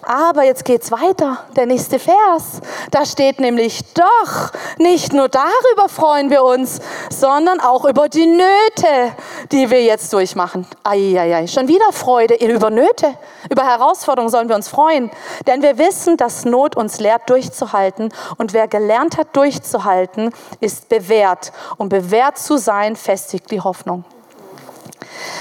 [0.09, 1.45] Aber jetzt geht's weiter.
[1.55, 2.61] Der nächste Vers.
[2.89, 6.79] Da steht nämlich doch, nicht nur darüber freuen wir uns,
[7.11, 9.15] sondern auch über die Nöte,
[9.51, 10.65] die wir jetzt durchmachen.
[10.83, 13.13] Eieiei, schon wieder Freude über Nöte,
[13.51, 15.11] über Herausforderungen sollen wir uns freuen.
[15.45, 18.11] Denn wir wissen, dass Not uns lehrt, durchzuhalten.
[18.39, 21.51] Und wer gelernt hat, durchzuhalten, ist bewährt.
[21.77, 24.05] Und bewährt zu sein, festigt die Hoffnung.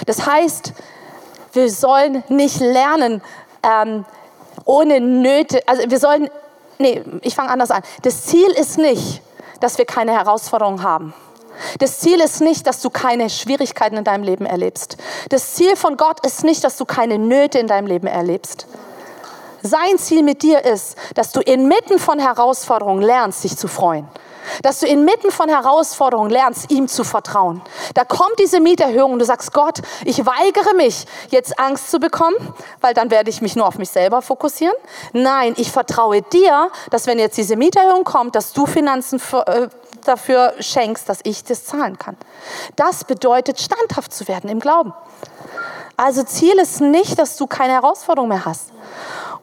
[0.04, 0.74] Das heißt,
[1.54, 3.22] wir sollen nicht lernen,
[3.62, 4.04] ähm,
[4.68, 6.28] ohne Nöte, also wir sollen,
[6.78, 7.82] nee, ich fange anders an.
[8.02, 9.22] Das Ziel ist nicht,
[9.60, 11.14] dass wir keine Herausforderungen haben.
[11.78, 14.98] Das Ziel ist nicht, dass du keine Schwierigkeiten in deinem Leben erlebst.
[15.30, 18.66] Das Ziel von Gott ist nicht, dass du keine Nöte in deinem Leben erlebst.
[19.62, 24.06] Sein Ziel mit dir ist, dass du inmitten von Herausforderungen lernst, dich zu freuen.
[24.62, 27.60] Dass du inmitten von Herausforderungen lernst, ihm zu vertrauen.
[27.94, 32.36] Da kommt diese Mieterhöhung und du sagst, Gott, ich weigere mich, jetzt Angst zu bekommen,
[32.80, 34.76] weil dann werde ich mich nur auf mich selber fokussieren.
[35.12, 39.68] Nein, ich vertraue dir, dass wenn jetzt diese Mieterhöhung kommt, dass du Finanzen für, äh,
[40.04, 42.16] dafür schenkst, dass ich das zahlen kann.
[42.76, 44.92] Das bedeutet, standhaft zu werden im Glauben.
[45.96, 48.70] Also Ziel ist nicht, dass du keine Herausforderung mehr hast.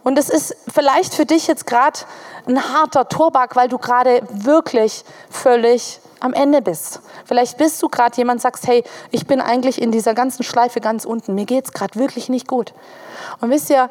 [0.06, 2.02] Und es ist vielleicht für dich jetzt gerade
[2.48, 7.02] ein harter Torback, weil du gerade wirklich völlig am Ende bist.
[7.26, 11.06] Vielleicht bist du gerade jemand, sagst, hey, ich bin eigentlich in dieser ganzen Schleife ganz
[11.06, 11.34] unten.
[11.34, 12.76] Mir geht es gerade wirklich nicht gut.
[13.42, 13.90] Und wisst ihr,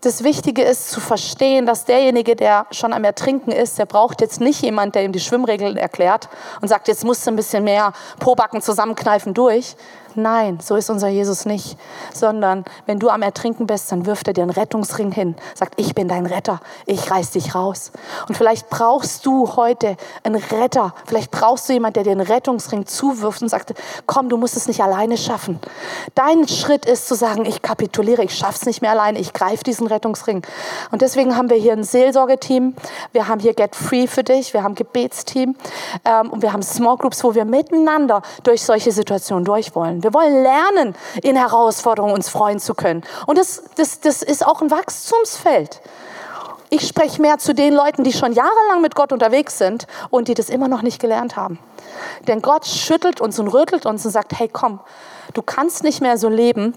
[0.00, 4.40] das Wichtige ist zu verstehen, dass derjenige, der schon am Ertrinken ist, der braucht jetzt
[4.40, 6.30] nicht jemand, der ihm die Schwimmregeln erklärt
[6.62, 9.76] und sagt, jetzt musst du ein bisschen mehr Pobacken zusammenkneifen durch,
[10.16, 11.78] Nein, so ist unser Jesus nicht.
[12.12, 15.94] Sondern wenn du am Ertrinken bist, dann wirft er dir einen Rettungsring hin, sagt, ich
[15.94, 17.92] bin dein Retter, ich reiß dich raus.
[18.26, 22.86] Und vielleicht brauchst du heute einen Retter, vielleicht brauchst du jemanden, der dir einen Rettungsring
[22.86, 23.74] zuwirft und sagt,
[24.06, 25.60] komm, du musst es nicht alleine schaffen.
[26.14, 29.86] Dein Schritt ist zu sagen, ich kapituliere, ich schaff's nicht mehr alleine, ich greife diesen
[29.86, 30.42] Rettungsring.
[30.90, 32.74] Und deswegen haben wir hier ein Seelsorgeteam,
[33.12, 35.56] wir haben hier Get Free für dich, wir haben ein Gebetsteam
[36.04, 40.02] ähm, und wir haben Small Groups, wo wir miteinander durch solche Situationen durch wollen.
[40.06, 43.02] Wir wollen lernen, in Herausforderungen uns freuen zu können.
[43.26, 45.80] Und das, das, das ist auch ein Wachstumsfeld.
[46.70, 50.34] Ich spreche mehr zu den Leuten, die schon jahrelang mit Gott unterwegs sind und die
[50.34, 51.58] das immer noch nicht gelernt haben.
[52.28, 54.78] Denn Gott schüttelt uns und rüttelt uns und sagt, hey komm,
[55.34, 56.74] du kannst nicht mehr so leben,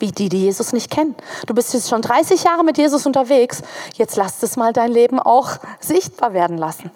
[0.00, 1.14] wie die, die Jesus nicht kennen.
[1.46, 3.62] Du bist jetzt schon 30 Jahre mit Jesus unterwegs.
[3.94, 6.90] Jetzt lass es mal dein Leben auch sichtbar werden lassen.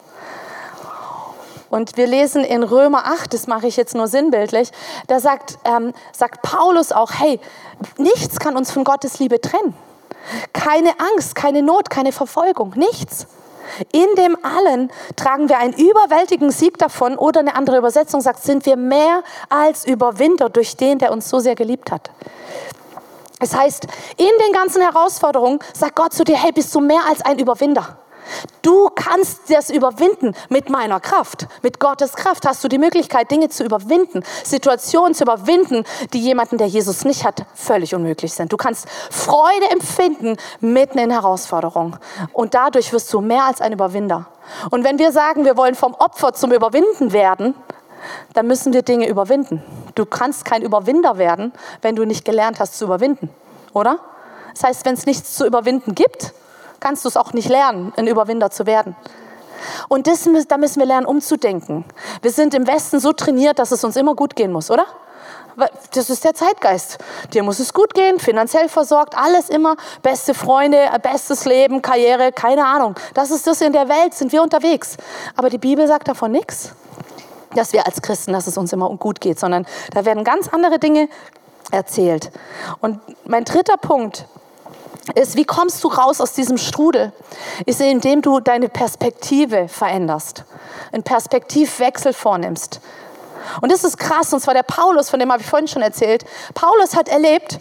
[1.71, 4.71] Und wir lesen in Römer 8, das mache ich jetzt nur sinnbildlich,
[5.07, 7.41] da sagt, ähm, sagt Paulus auch, hey,
[7.99, 9.75] nichts kann uns von Gottes Liebe trennen.
[10.53, 13.27] Keine Angst, keine Not, keine Verfolgung, nichts.
[13.93, 18.65] In dem allen tragen wir einen überwältigen Sieg davon oder eine andere Übersetzung sagt, sind
[18.65, 22.11] wir mehr als Überwinder durch den, der uns so sehr geliebt hat.
[23.41, 27.23] Es heißt, in den ganzen Herausforderungen sagt Gott zu dir, hey, bist du mehr als
[27.23, 27.99] ein Überwinder.
[28.63, 31.47] Du kannst das überwinden mit meiner Kraft.
[31.63, 36.59] Mit Gottes Kraft hast du die Möglichkeit, Dinge zu überwinden, Situationen zu überwinden, die jemanden,
[36.59, 38.53] der Jesus nicht hat, völlig unmöglich sind.
[38.53, 41.97] Du kannst Freude empfinden mitten in Herausforderungen.
[42.33, 44.27] Und dadurch wirst du mehr als ein Überwinder.
[44.71, 47.55] Und wenn wir sagen, wir wollen vom Opfer zum Überwinden werden,
[48.35, 49.63] dann müssen wir Dinge überwinden.
[49.95, 53.31] Du kannst kein Überwinder werden, wenn du nicht gelernt hast zu überwinden,
[53.73, 53.99] oder?
[54.55, 56.33] Das heißt, wenn es nichts zu überwinden gibt,
[56.81, 58.97] kannst du es auch nicht lernen, ein Überwinder zu werden.
[59.89, 61.85] Und das, da müssen wir lernen, umzudenken.
[62.23, 64.87] Wir sind im Westen so trainiert, dass es uns immer gut gehen muss, oder?
[65.93, 66.99] Das ist der Zeitgeist.
[67.35, 72.65] Dir muss es gut gehen, finanziell versorgt, alles immer, beste Freunde, bestes Leben, Karriere, keine
[72.65, 72.95] Ahnung.
[73.15, 74.97] Das ist das in der Welt, sind wir unterwegs.
[75.35, 76.75] Aber die Bibel sagt davon nichts,
[77.57, 80.79] dass wir als Christen, dass es uns immer gut geht, sondern da werden ganz andere
[80.79, 81.09] Dinge
[81.73, 82.31] erzählt.
[82.81, 84.27] Und mein dritter Punkt
[85.15, 87.13] ist, wie kommst du raus aus diesem Strudel?
[87.67, 90.45] Ist, indem du deine Perspektive veränderst,
[90.93, 92.81] einen Perspektivwechsel vornimmst.
[93.61, 96.25] Und das ist krass, und zwar der Paulus, von dem habe ich vorhin schon erzählt.
[96.55, 97.59] Paulus hat erlebt,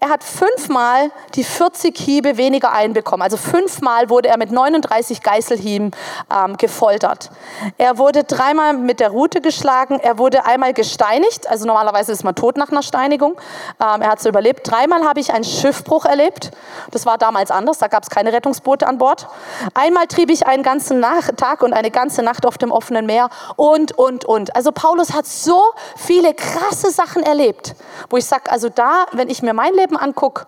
[0.00, 3.22] er hat fünfmal die 40 Hiebe weniger einbekommen.
[3.22, 5.92] Also fünfmal wurde er mit 39 Geißelhieben
[6.30, 7.30] ähm, gefoltert.
[7.78, 9.98] Er wurde dreimal mit der Rute geschlagen.
[10.00, 11.48] Er wurde einmal gesteinigt.
[11.48, 13.40] Also normalerweise ist man tot nach einer Steinigung.
[13.80, 14.70] Ähm, er hat es überlebt.
[14.70, 16.50] Dreimal habe ich einen Schiffbruch erlebt.
[16.90, 17.78] Das war damals anders.
[17.78, 19.28] Da gab es keine Rettungsboote an Bord.
[19.74, 21.04] Einmal trieb ich einen ganzen
[21.36, 24.54] Tag und eine ganze Nacht auf dem offenen Meer und, und, und.
[24.54, 25.62] Also Paulus hat so
[25.96, 27.74] viele krasse Sachen erlebt,
[28.10, 30.46] wo ich sage, also da, wenn ich mir mein Leben angucke,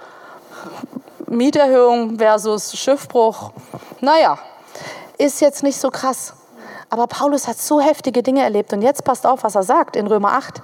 [1.27, 3.53] Mieterhöhung versus Schiffbruch,
[4.01, 4.39] naja,
[5.19, 6.35] ist jetzt nicht so krass.
[6.91, 8.73] Aber Paulus hat so heftige Dinge erlebt.
[8.73, 10.63] Und jetzt passt auf, was er sagt in Römer 8.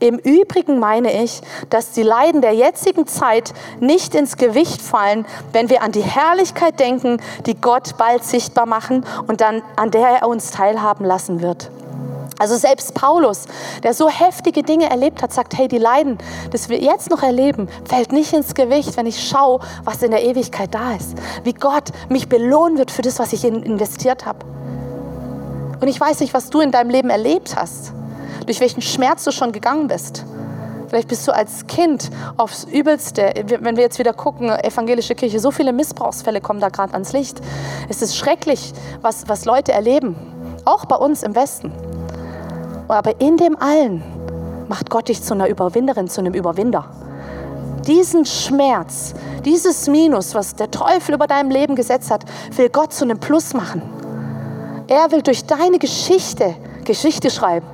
[0.00, 5.68] Im Übrigen meine ich, dass die Leiden der jetzigen Zeit nicht ins Gewicht fallen, wenn
[5.68, 10.28] wir an die Herrlichkeit denken, die Gott bald sichtbar machen und dann an der er
[10.28, 11.70] uns teilhaben lassen wird.
[12.40, 13.44] Also selbst Paulus,
[13.82, 16.16] der so heftige Dinge erlebt hat, sagt, hey, die Leiden,
[16.50, 20.24] das wir jetzt noch erleben, fällt nicht ins Gewicht, wenn ich schaue, was in der
[20.24, 21.18] Ewigkeit da ist.
[21.44, 24.38] Wie Gott mich belohnen wird für das, was ich investiert habe.
[25.82, 27.92] Und ich weiß nicht, was du in deinem Leben erlebt hast,
[28.46, 30.24] durch welchen Schmerz du schon gegangen bist.
[30.88, 35.50] Vielleicht bist du als Kind aufs Übelste, wenn wir jetzt wieder gucken, evangelische Kirche, so
[35.50, 37.38] viele Missbrauchsfälle kommen da gerade ans Licht.
[37.90, 38.72] Es ist schrecklich,
[39.02, 40.16] was, was Leute erleben,
[40.64, 41.70] auch bei uns im Westen.
[42.90, 44.02] Aber in dem allen
[44.68, 46.86] macht Gott dich zu einer Überwinderin, zu einem Überwinder.
[47.86, 52.24] Diesen Schmerz, dieses Minus, was der Teufel über deinem Leben gesetzt hat,
[52.56, 53.82] will Gott zu einem Plus machen.
[54.86, 57.66] Er will durch deine Geschichte Geschichte schreiben.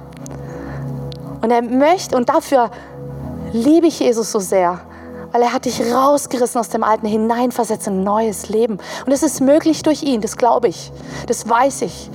[1.43, 2.71] Und er möchte, und dafür
[3.53, 4.81] liebe ich Jesus so sehr,
[5.37, 8.79] weil er hat dich rausgerissen aus dem Alten, hineinversetzt in ein neues Leben.
[9.05, 10.90] Und es ist möglich durch ihn, das glaube ich,
[11.27, 12.09] das weiß ich.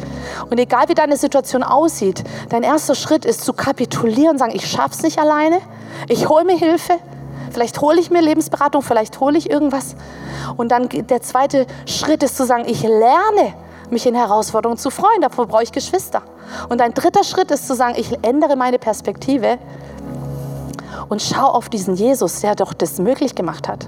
[0.50, 5.04] Und egal wie deine Situation aussieht, dein erster Schritt ist zu kapitulieren, sagen, ich schaff's
[5.04, 5.60] nicht alleine,
[6.08, 6.94] ich hole mir Hilfe,
[7.52, 9.96] vielleicht hole ich mir Lebensberatung, vielleicht hole ich irgendwas.
[10.58, 13.54] Und dann der zweite Schritt ist zu sagen, ich lerne
[13.92, 16.24] mich in Herausforderungen zu freuen, dafür brauche ich Geschwister.
[16.70, 19.60] Und ein dritter Schritt ist zu sagen, ich ändere meine Perspektive
[21.10, 23.88] und schau auf diesen Jesus, der doch das möglich gemacht hat.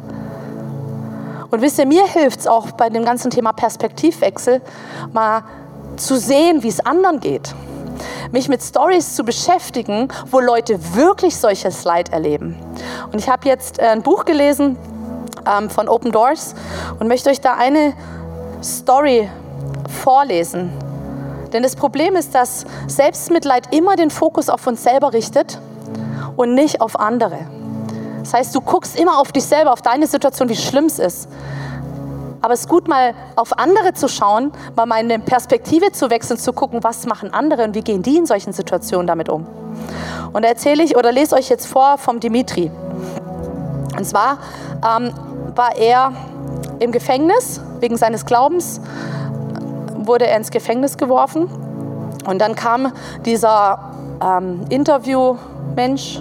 [1.52, 4.62] Und wisst ihr, mir hilft es auch bei dem ganzen Thema Perspektivwechsel,
[5.12, 5.44] mal
[5.98, 7.54] zu sehen, wie es anderen geht.
[8.32, 12.58] Mich mit Stories zu beschäftigen, wo Leute wirklich solches Leid erleben.
[13.12, 14.78] Und ich habe jetzt äh, ein Buch gelesen
[15.46, 16.56] ähm, von Open Doors
[17.00, 17.94] und möchte euch da eine
[18.64, 19.30] Story
[20.02, 20.72] vorlesen.
[21.52, 25.60] Denn das Problem ist, dass Selbstmitleid immer den Fokus auf uns selber richtet
[26.36, 27.40] und nicht auf andere.
[28.20, 31.30] Das heißt, du guckst immer auf dich selber, auf deine Situation, wie schlimm es ist.
[32.42, 36.52] Aber es ist gut, mal auf andere zu schauen, mal meine Perspektive zu wechseln, zu
[36.52, 39.46] gucken, was machen andere und wie gehen die in solchen Situationen damit um.
[40.34, 42.70] Und da erzähle ich oder lese euch jetzt vor vom Dimitri.
[43.98, 44.40] Und zwar
[44.84, 45.14] ähm,
[45.56, 46.12] war er
[46.80, 48.82] im Gefängnis wegen seines Glaubens,
[49.96, 51.48] wurde er ins Gefängnis geworfen.
[52.26, 52.92] Und dann kam
[53.26, 55.38] dieser ähm, Interview
[55.76, 56.20] Mensch.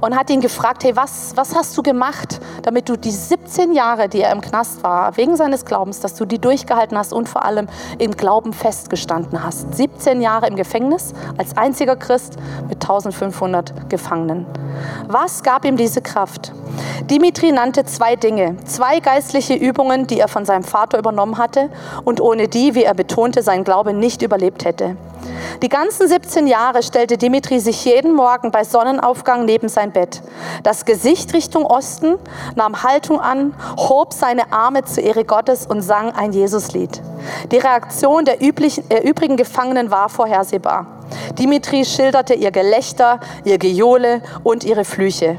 [0.00, 4.08] und hat ihn gefragt, hey, was, was hast du gemacht, damit du die 17 Jahre,
[4.08, 7.44] die er im Knast war, wegen seines Glaubens, dass du die durchgehalten hast und vor
[7.44, 7.68] allem
[7.98, 9.74] im Glauben festgestanden hast.
[9.74, 12.36] 17 Jahre im Gefängnis als einziger Christ
[12.68, 14.46] mit 1500 Gefangenen.
[15.08, 16.52] Was gab ihm diese Kraft?
[17.10, 21.70] Dimitri nannte zwei Dinge, zwei geistliche Übungen, die er von seinem Vater übernommen hatte
[22.04, 24.96] und ohne die, wie er betonte, sein Glaube nicht überlebt hätte.
[25.62, 30.22] Die ganzen 17 Jahre stellte Dimitri sich jeden Morgen bei Sonnenaufgang neben sein Bett.
[30.62, 32.16] Das Gesicht Richtung Osten,
[32.54, 37.00] nahm Haltung an, hob seine Arme zur Ehre Gottes und sang ein Jesuslied.
[37.50, 40.86] Die Reaktion der, üblichen, der übrigen Gefangenen war vorhersehbar.
[41.38, 45.38] Dimitri schilderte ihr Gelächter, ihr Gejohle und ihre Flüche.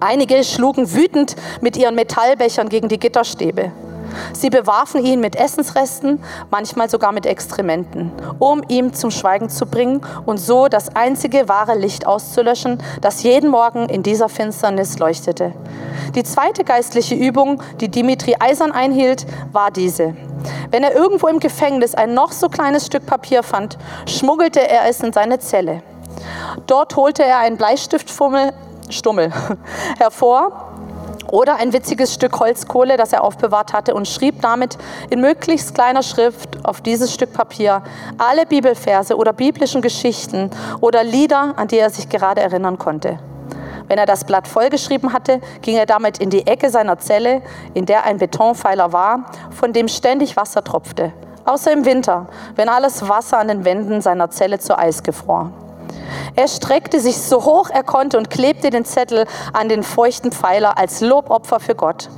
[0.00, 3.72] Einige schlugen wütend mit ihren Metallbechern gegen die Gitterstäbe.
[4.32, 10.00] Sie bewarfen ihn mit Essensresten, manchmal sogar mit Exkrementen, um ihn zum Schweigen zu bringen
[10.26, 15.52] und so das einzige wahre Licht auszulöschen, das jeden Morgen in dieser Finsternis leuchtete.
[16.14, 20.14] Die zweite geistliche Übung, die Dimitri eisern einhielt, war diese.
[20.70, 25.00] Wenn er irgendwo im Gefängnis ein noch so kleines Stück Papier fand, schmuggelte er es
[25.00, 25.82] in seine Zelle.
[26.66, 28.52] Dort holte er einen Bleistiftfummel
[28.88, 29.32] Stummel
[29.98, 30.72] hervor
[31.30, 34.78] oder ein witziges Stück Holzkohle, das er aufbewahrt hatte und schrieb damit
[35.10, 37.82] in möglichst kleiner Schrift auf dieses Stück Papier
[38.18, 40.50] alle Bibelverse oder biblischen Geschichten
[40.80, 43.18] oder Lieder, an die er sich gerade erinnern konnte.
[43.88, 47.42] Wenn er das Blatt vollgeschrieben hatte, ging er damit in die Ecke seiner Zelle,
[47.74, 51.12] in der ein Betonpfeiler war, von dem ständig Wasser tropfte.
[51.44, 55.50] Außer im Winter, wenn alles Wasser an den Wänden seiner Zelle zu Eis gefror.
[56.36, 60.78] Er streckte sich so hoch er konnte und klebte den Zettel an den feuchten Pfeiler
[60.78, 62.08] als Lobopfer für Gott.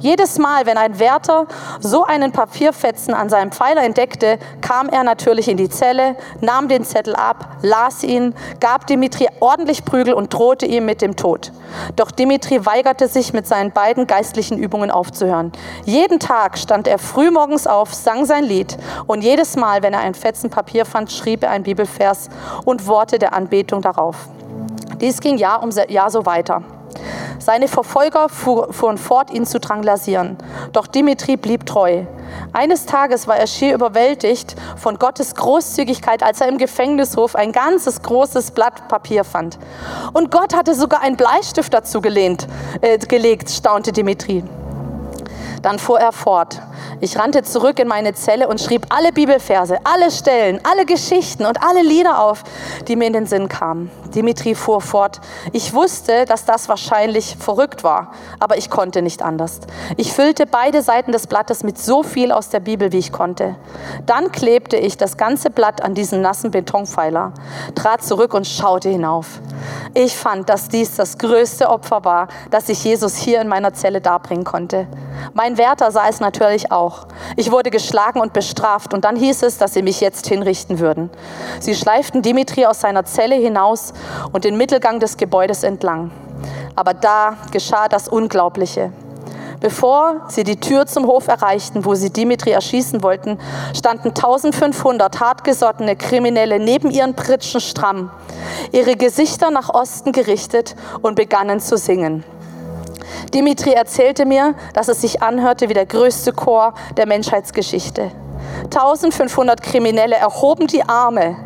[0.00, 1.46] Jedes Mal, wenn ein Wärter
[1.80, 6.84] so einen Papierfetzen an seinem Pfeiler entdeckte, kam er natürlich in die Zelle, nahm den
[6.84, 11.52] Zettel ab, las ihn, gab Dimitri ordentlich Prügel und drohte ihm mit dem Tod.
[11.96, 15.52] Doch Dimitri weigerte sich, mit seinen beiden geistlichen Übungen aufzuhören.
[15.84, 20.14] Jeden Tag stand er frühmorgens auf, sang sein Lied und jedes Mal, wenn er ein
[20.14, 22.28] Fetzen Papier fand, schrieb er ein Bibelvers
[22.64, 24.28] und Worte der Anbetung darauf.
[25.00, 26.62] Dies ging Jahr um Jahr so weiter.
[27.38, 30.36] Seine Verfolger fuhren fort, ihn zu dranglasieren.
[30.72, 32.04] Doch Dimitri blieb treu.
[32.52, 38.02] Eines Tages war er schier überwältigt von Gottes Großzügigkeit, als er im Gefängnishof ein ganzes
[38.02, 39.58] großes Blatt Papier fand.
[40.12, 42.46] Und Gott hatte sogar einen Bleistift dazu gelehnt,
[42.80, 44.44] äh, gelegt, staunte Dimitri.
[45.62, 46.60] Dann fuhr er fort.
[47.00, 51.62] Ich rannte zurück in meine Zelle und schrieb alle Bibelverse, alle Stellen, alle Geschichten und
[51.62, 52.42] alle Lieder auf,
[52.88, 53.90] die mir in den Sinn kamen.
[54.14, 55.20] Dimitri fuhr fort.
[55.52, 59.60] Ich wusste, dass das wahrscheinlich verrückt war, aber ich konnte nicht anders.
[59.96, 63.56] Ich füllte beide Seiten des Blattes mit so viel aus der Bibel, wie ich konnte.
[64.06, 67.32] Dann klebte ich das ganze Blatt an diesen nassen Betonpfeiler,
[67.74, 69.40] trat zurück und schaute hinauf.
[69.94, 74.00] Ich fand, dass dies das größte Opfer war, das ich Jesus hier in meiner Zelle
[74.00, 74.86] darbringen konnte.
[75.48, 77.06] Mein Wärter sah es natürlich auch.
[77.36, 81.08] Ich wurde geschlagen und bestraft und dann hieß es, dass sie mich jetzt hinrichten würden.
[81.58, 83.94] Sie schleiften Dimitri aus seiner Zelle hinaus
[84.32, 86.10] und den Mittelgang des Gebäudes entlang.
[86.76, 88.92] Aber da geschah das Unglaubliche.
[89.60, 93.38] Bevor sie die Tür zum Hof erreichten, wo sie Dimitri erschießen wollten,
[93.74, 98.10] standen 1500 hartgesottene Kriminelle neben ihren Pritschen stramm,
[98.70, 102.22] ihre Gesichter nach Osten gerichtet und begannen zu singen.
[103.34, 108.10] Dimitri erzählte mir, dass es sich anhörte wie der größte Chor der Menschheitsgeschichte.
[108.64, 111.36] 1500 Kriminelle erhoben die Arme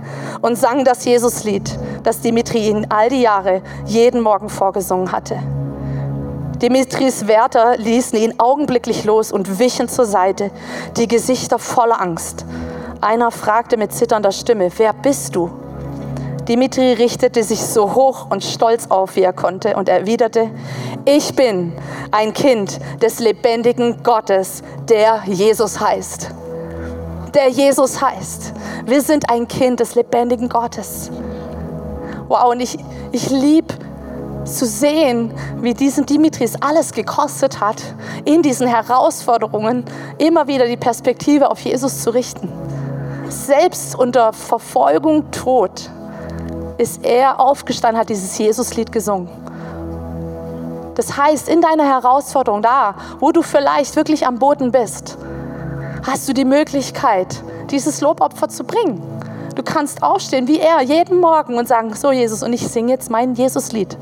[0.40, 5.38] und sangen das Jesuslied, das Dimitri ihnen all die Jahre jeden Morgen vorgesungen hatte.
[6.60, 10.52] Dimitris Wärter ließen ihn augenblicklich los und wichen zur Seite,
[10.96, 12.44] die Gesichter voller Angst.
[13.00, 15.50] Einer fragte mit zitternder Stimme, wer bist du?
[16.49, 20.51] Dimitri richtete sich so hoch und stolz auf, wie er konnte, und erwiderte,
[21.05, 21.72] ich bin
[22.11, 26.30] ein Kind des lebendigen Gottes, der Jesus heißt.
[27.34, 28.55] Der Jesus heißt.
[28.86, 31.11] Wir sind ein Kind des lebendigen Gottes.
[32.26, 32.76] Wow, und ich,
[33.12, 33.74] ich liebe
[34.45, 37.82] zu sehen, wie diesen Dimitris alles gekostet hat,
[38.24, 39.84] in diesen Herausforderungen
[40.18, 42.51] immer wieder die Perspektive auf Jesus zu richten.
[43.28, 45.90] Selbst unter Verfolgung, Tod,
[46.79, 49.29] ist er aufgestanden, hat dieses Jesuslied gesungen.
[50.95, 55.16] Das heißt, in deiner Herausforderung, da, wo du vielleicht wirklich am Boden bist,
[56.07, 59.03] hast du die Möglichkeit, dieses Lobopfer zu bringen.
[59.55, 63.11] Du kannst aufstehen wie er jeden Morgen und sagen, so Jesus, und ich singe jetzt
[63.11, 63.97] mein Jesuslied.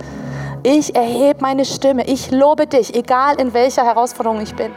[0.62, 4.72] Ich erhebe meine Stimme, ich lobe dich, egal in welcher Herausforderung ich bin.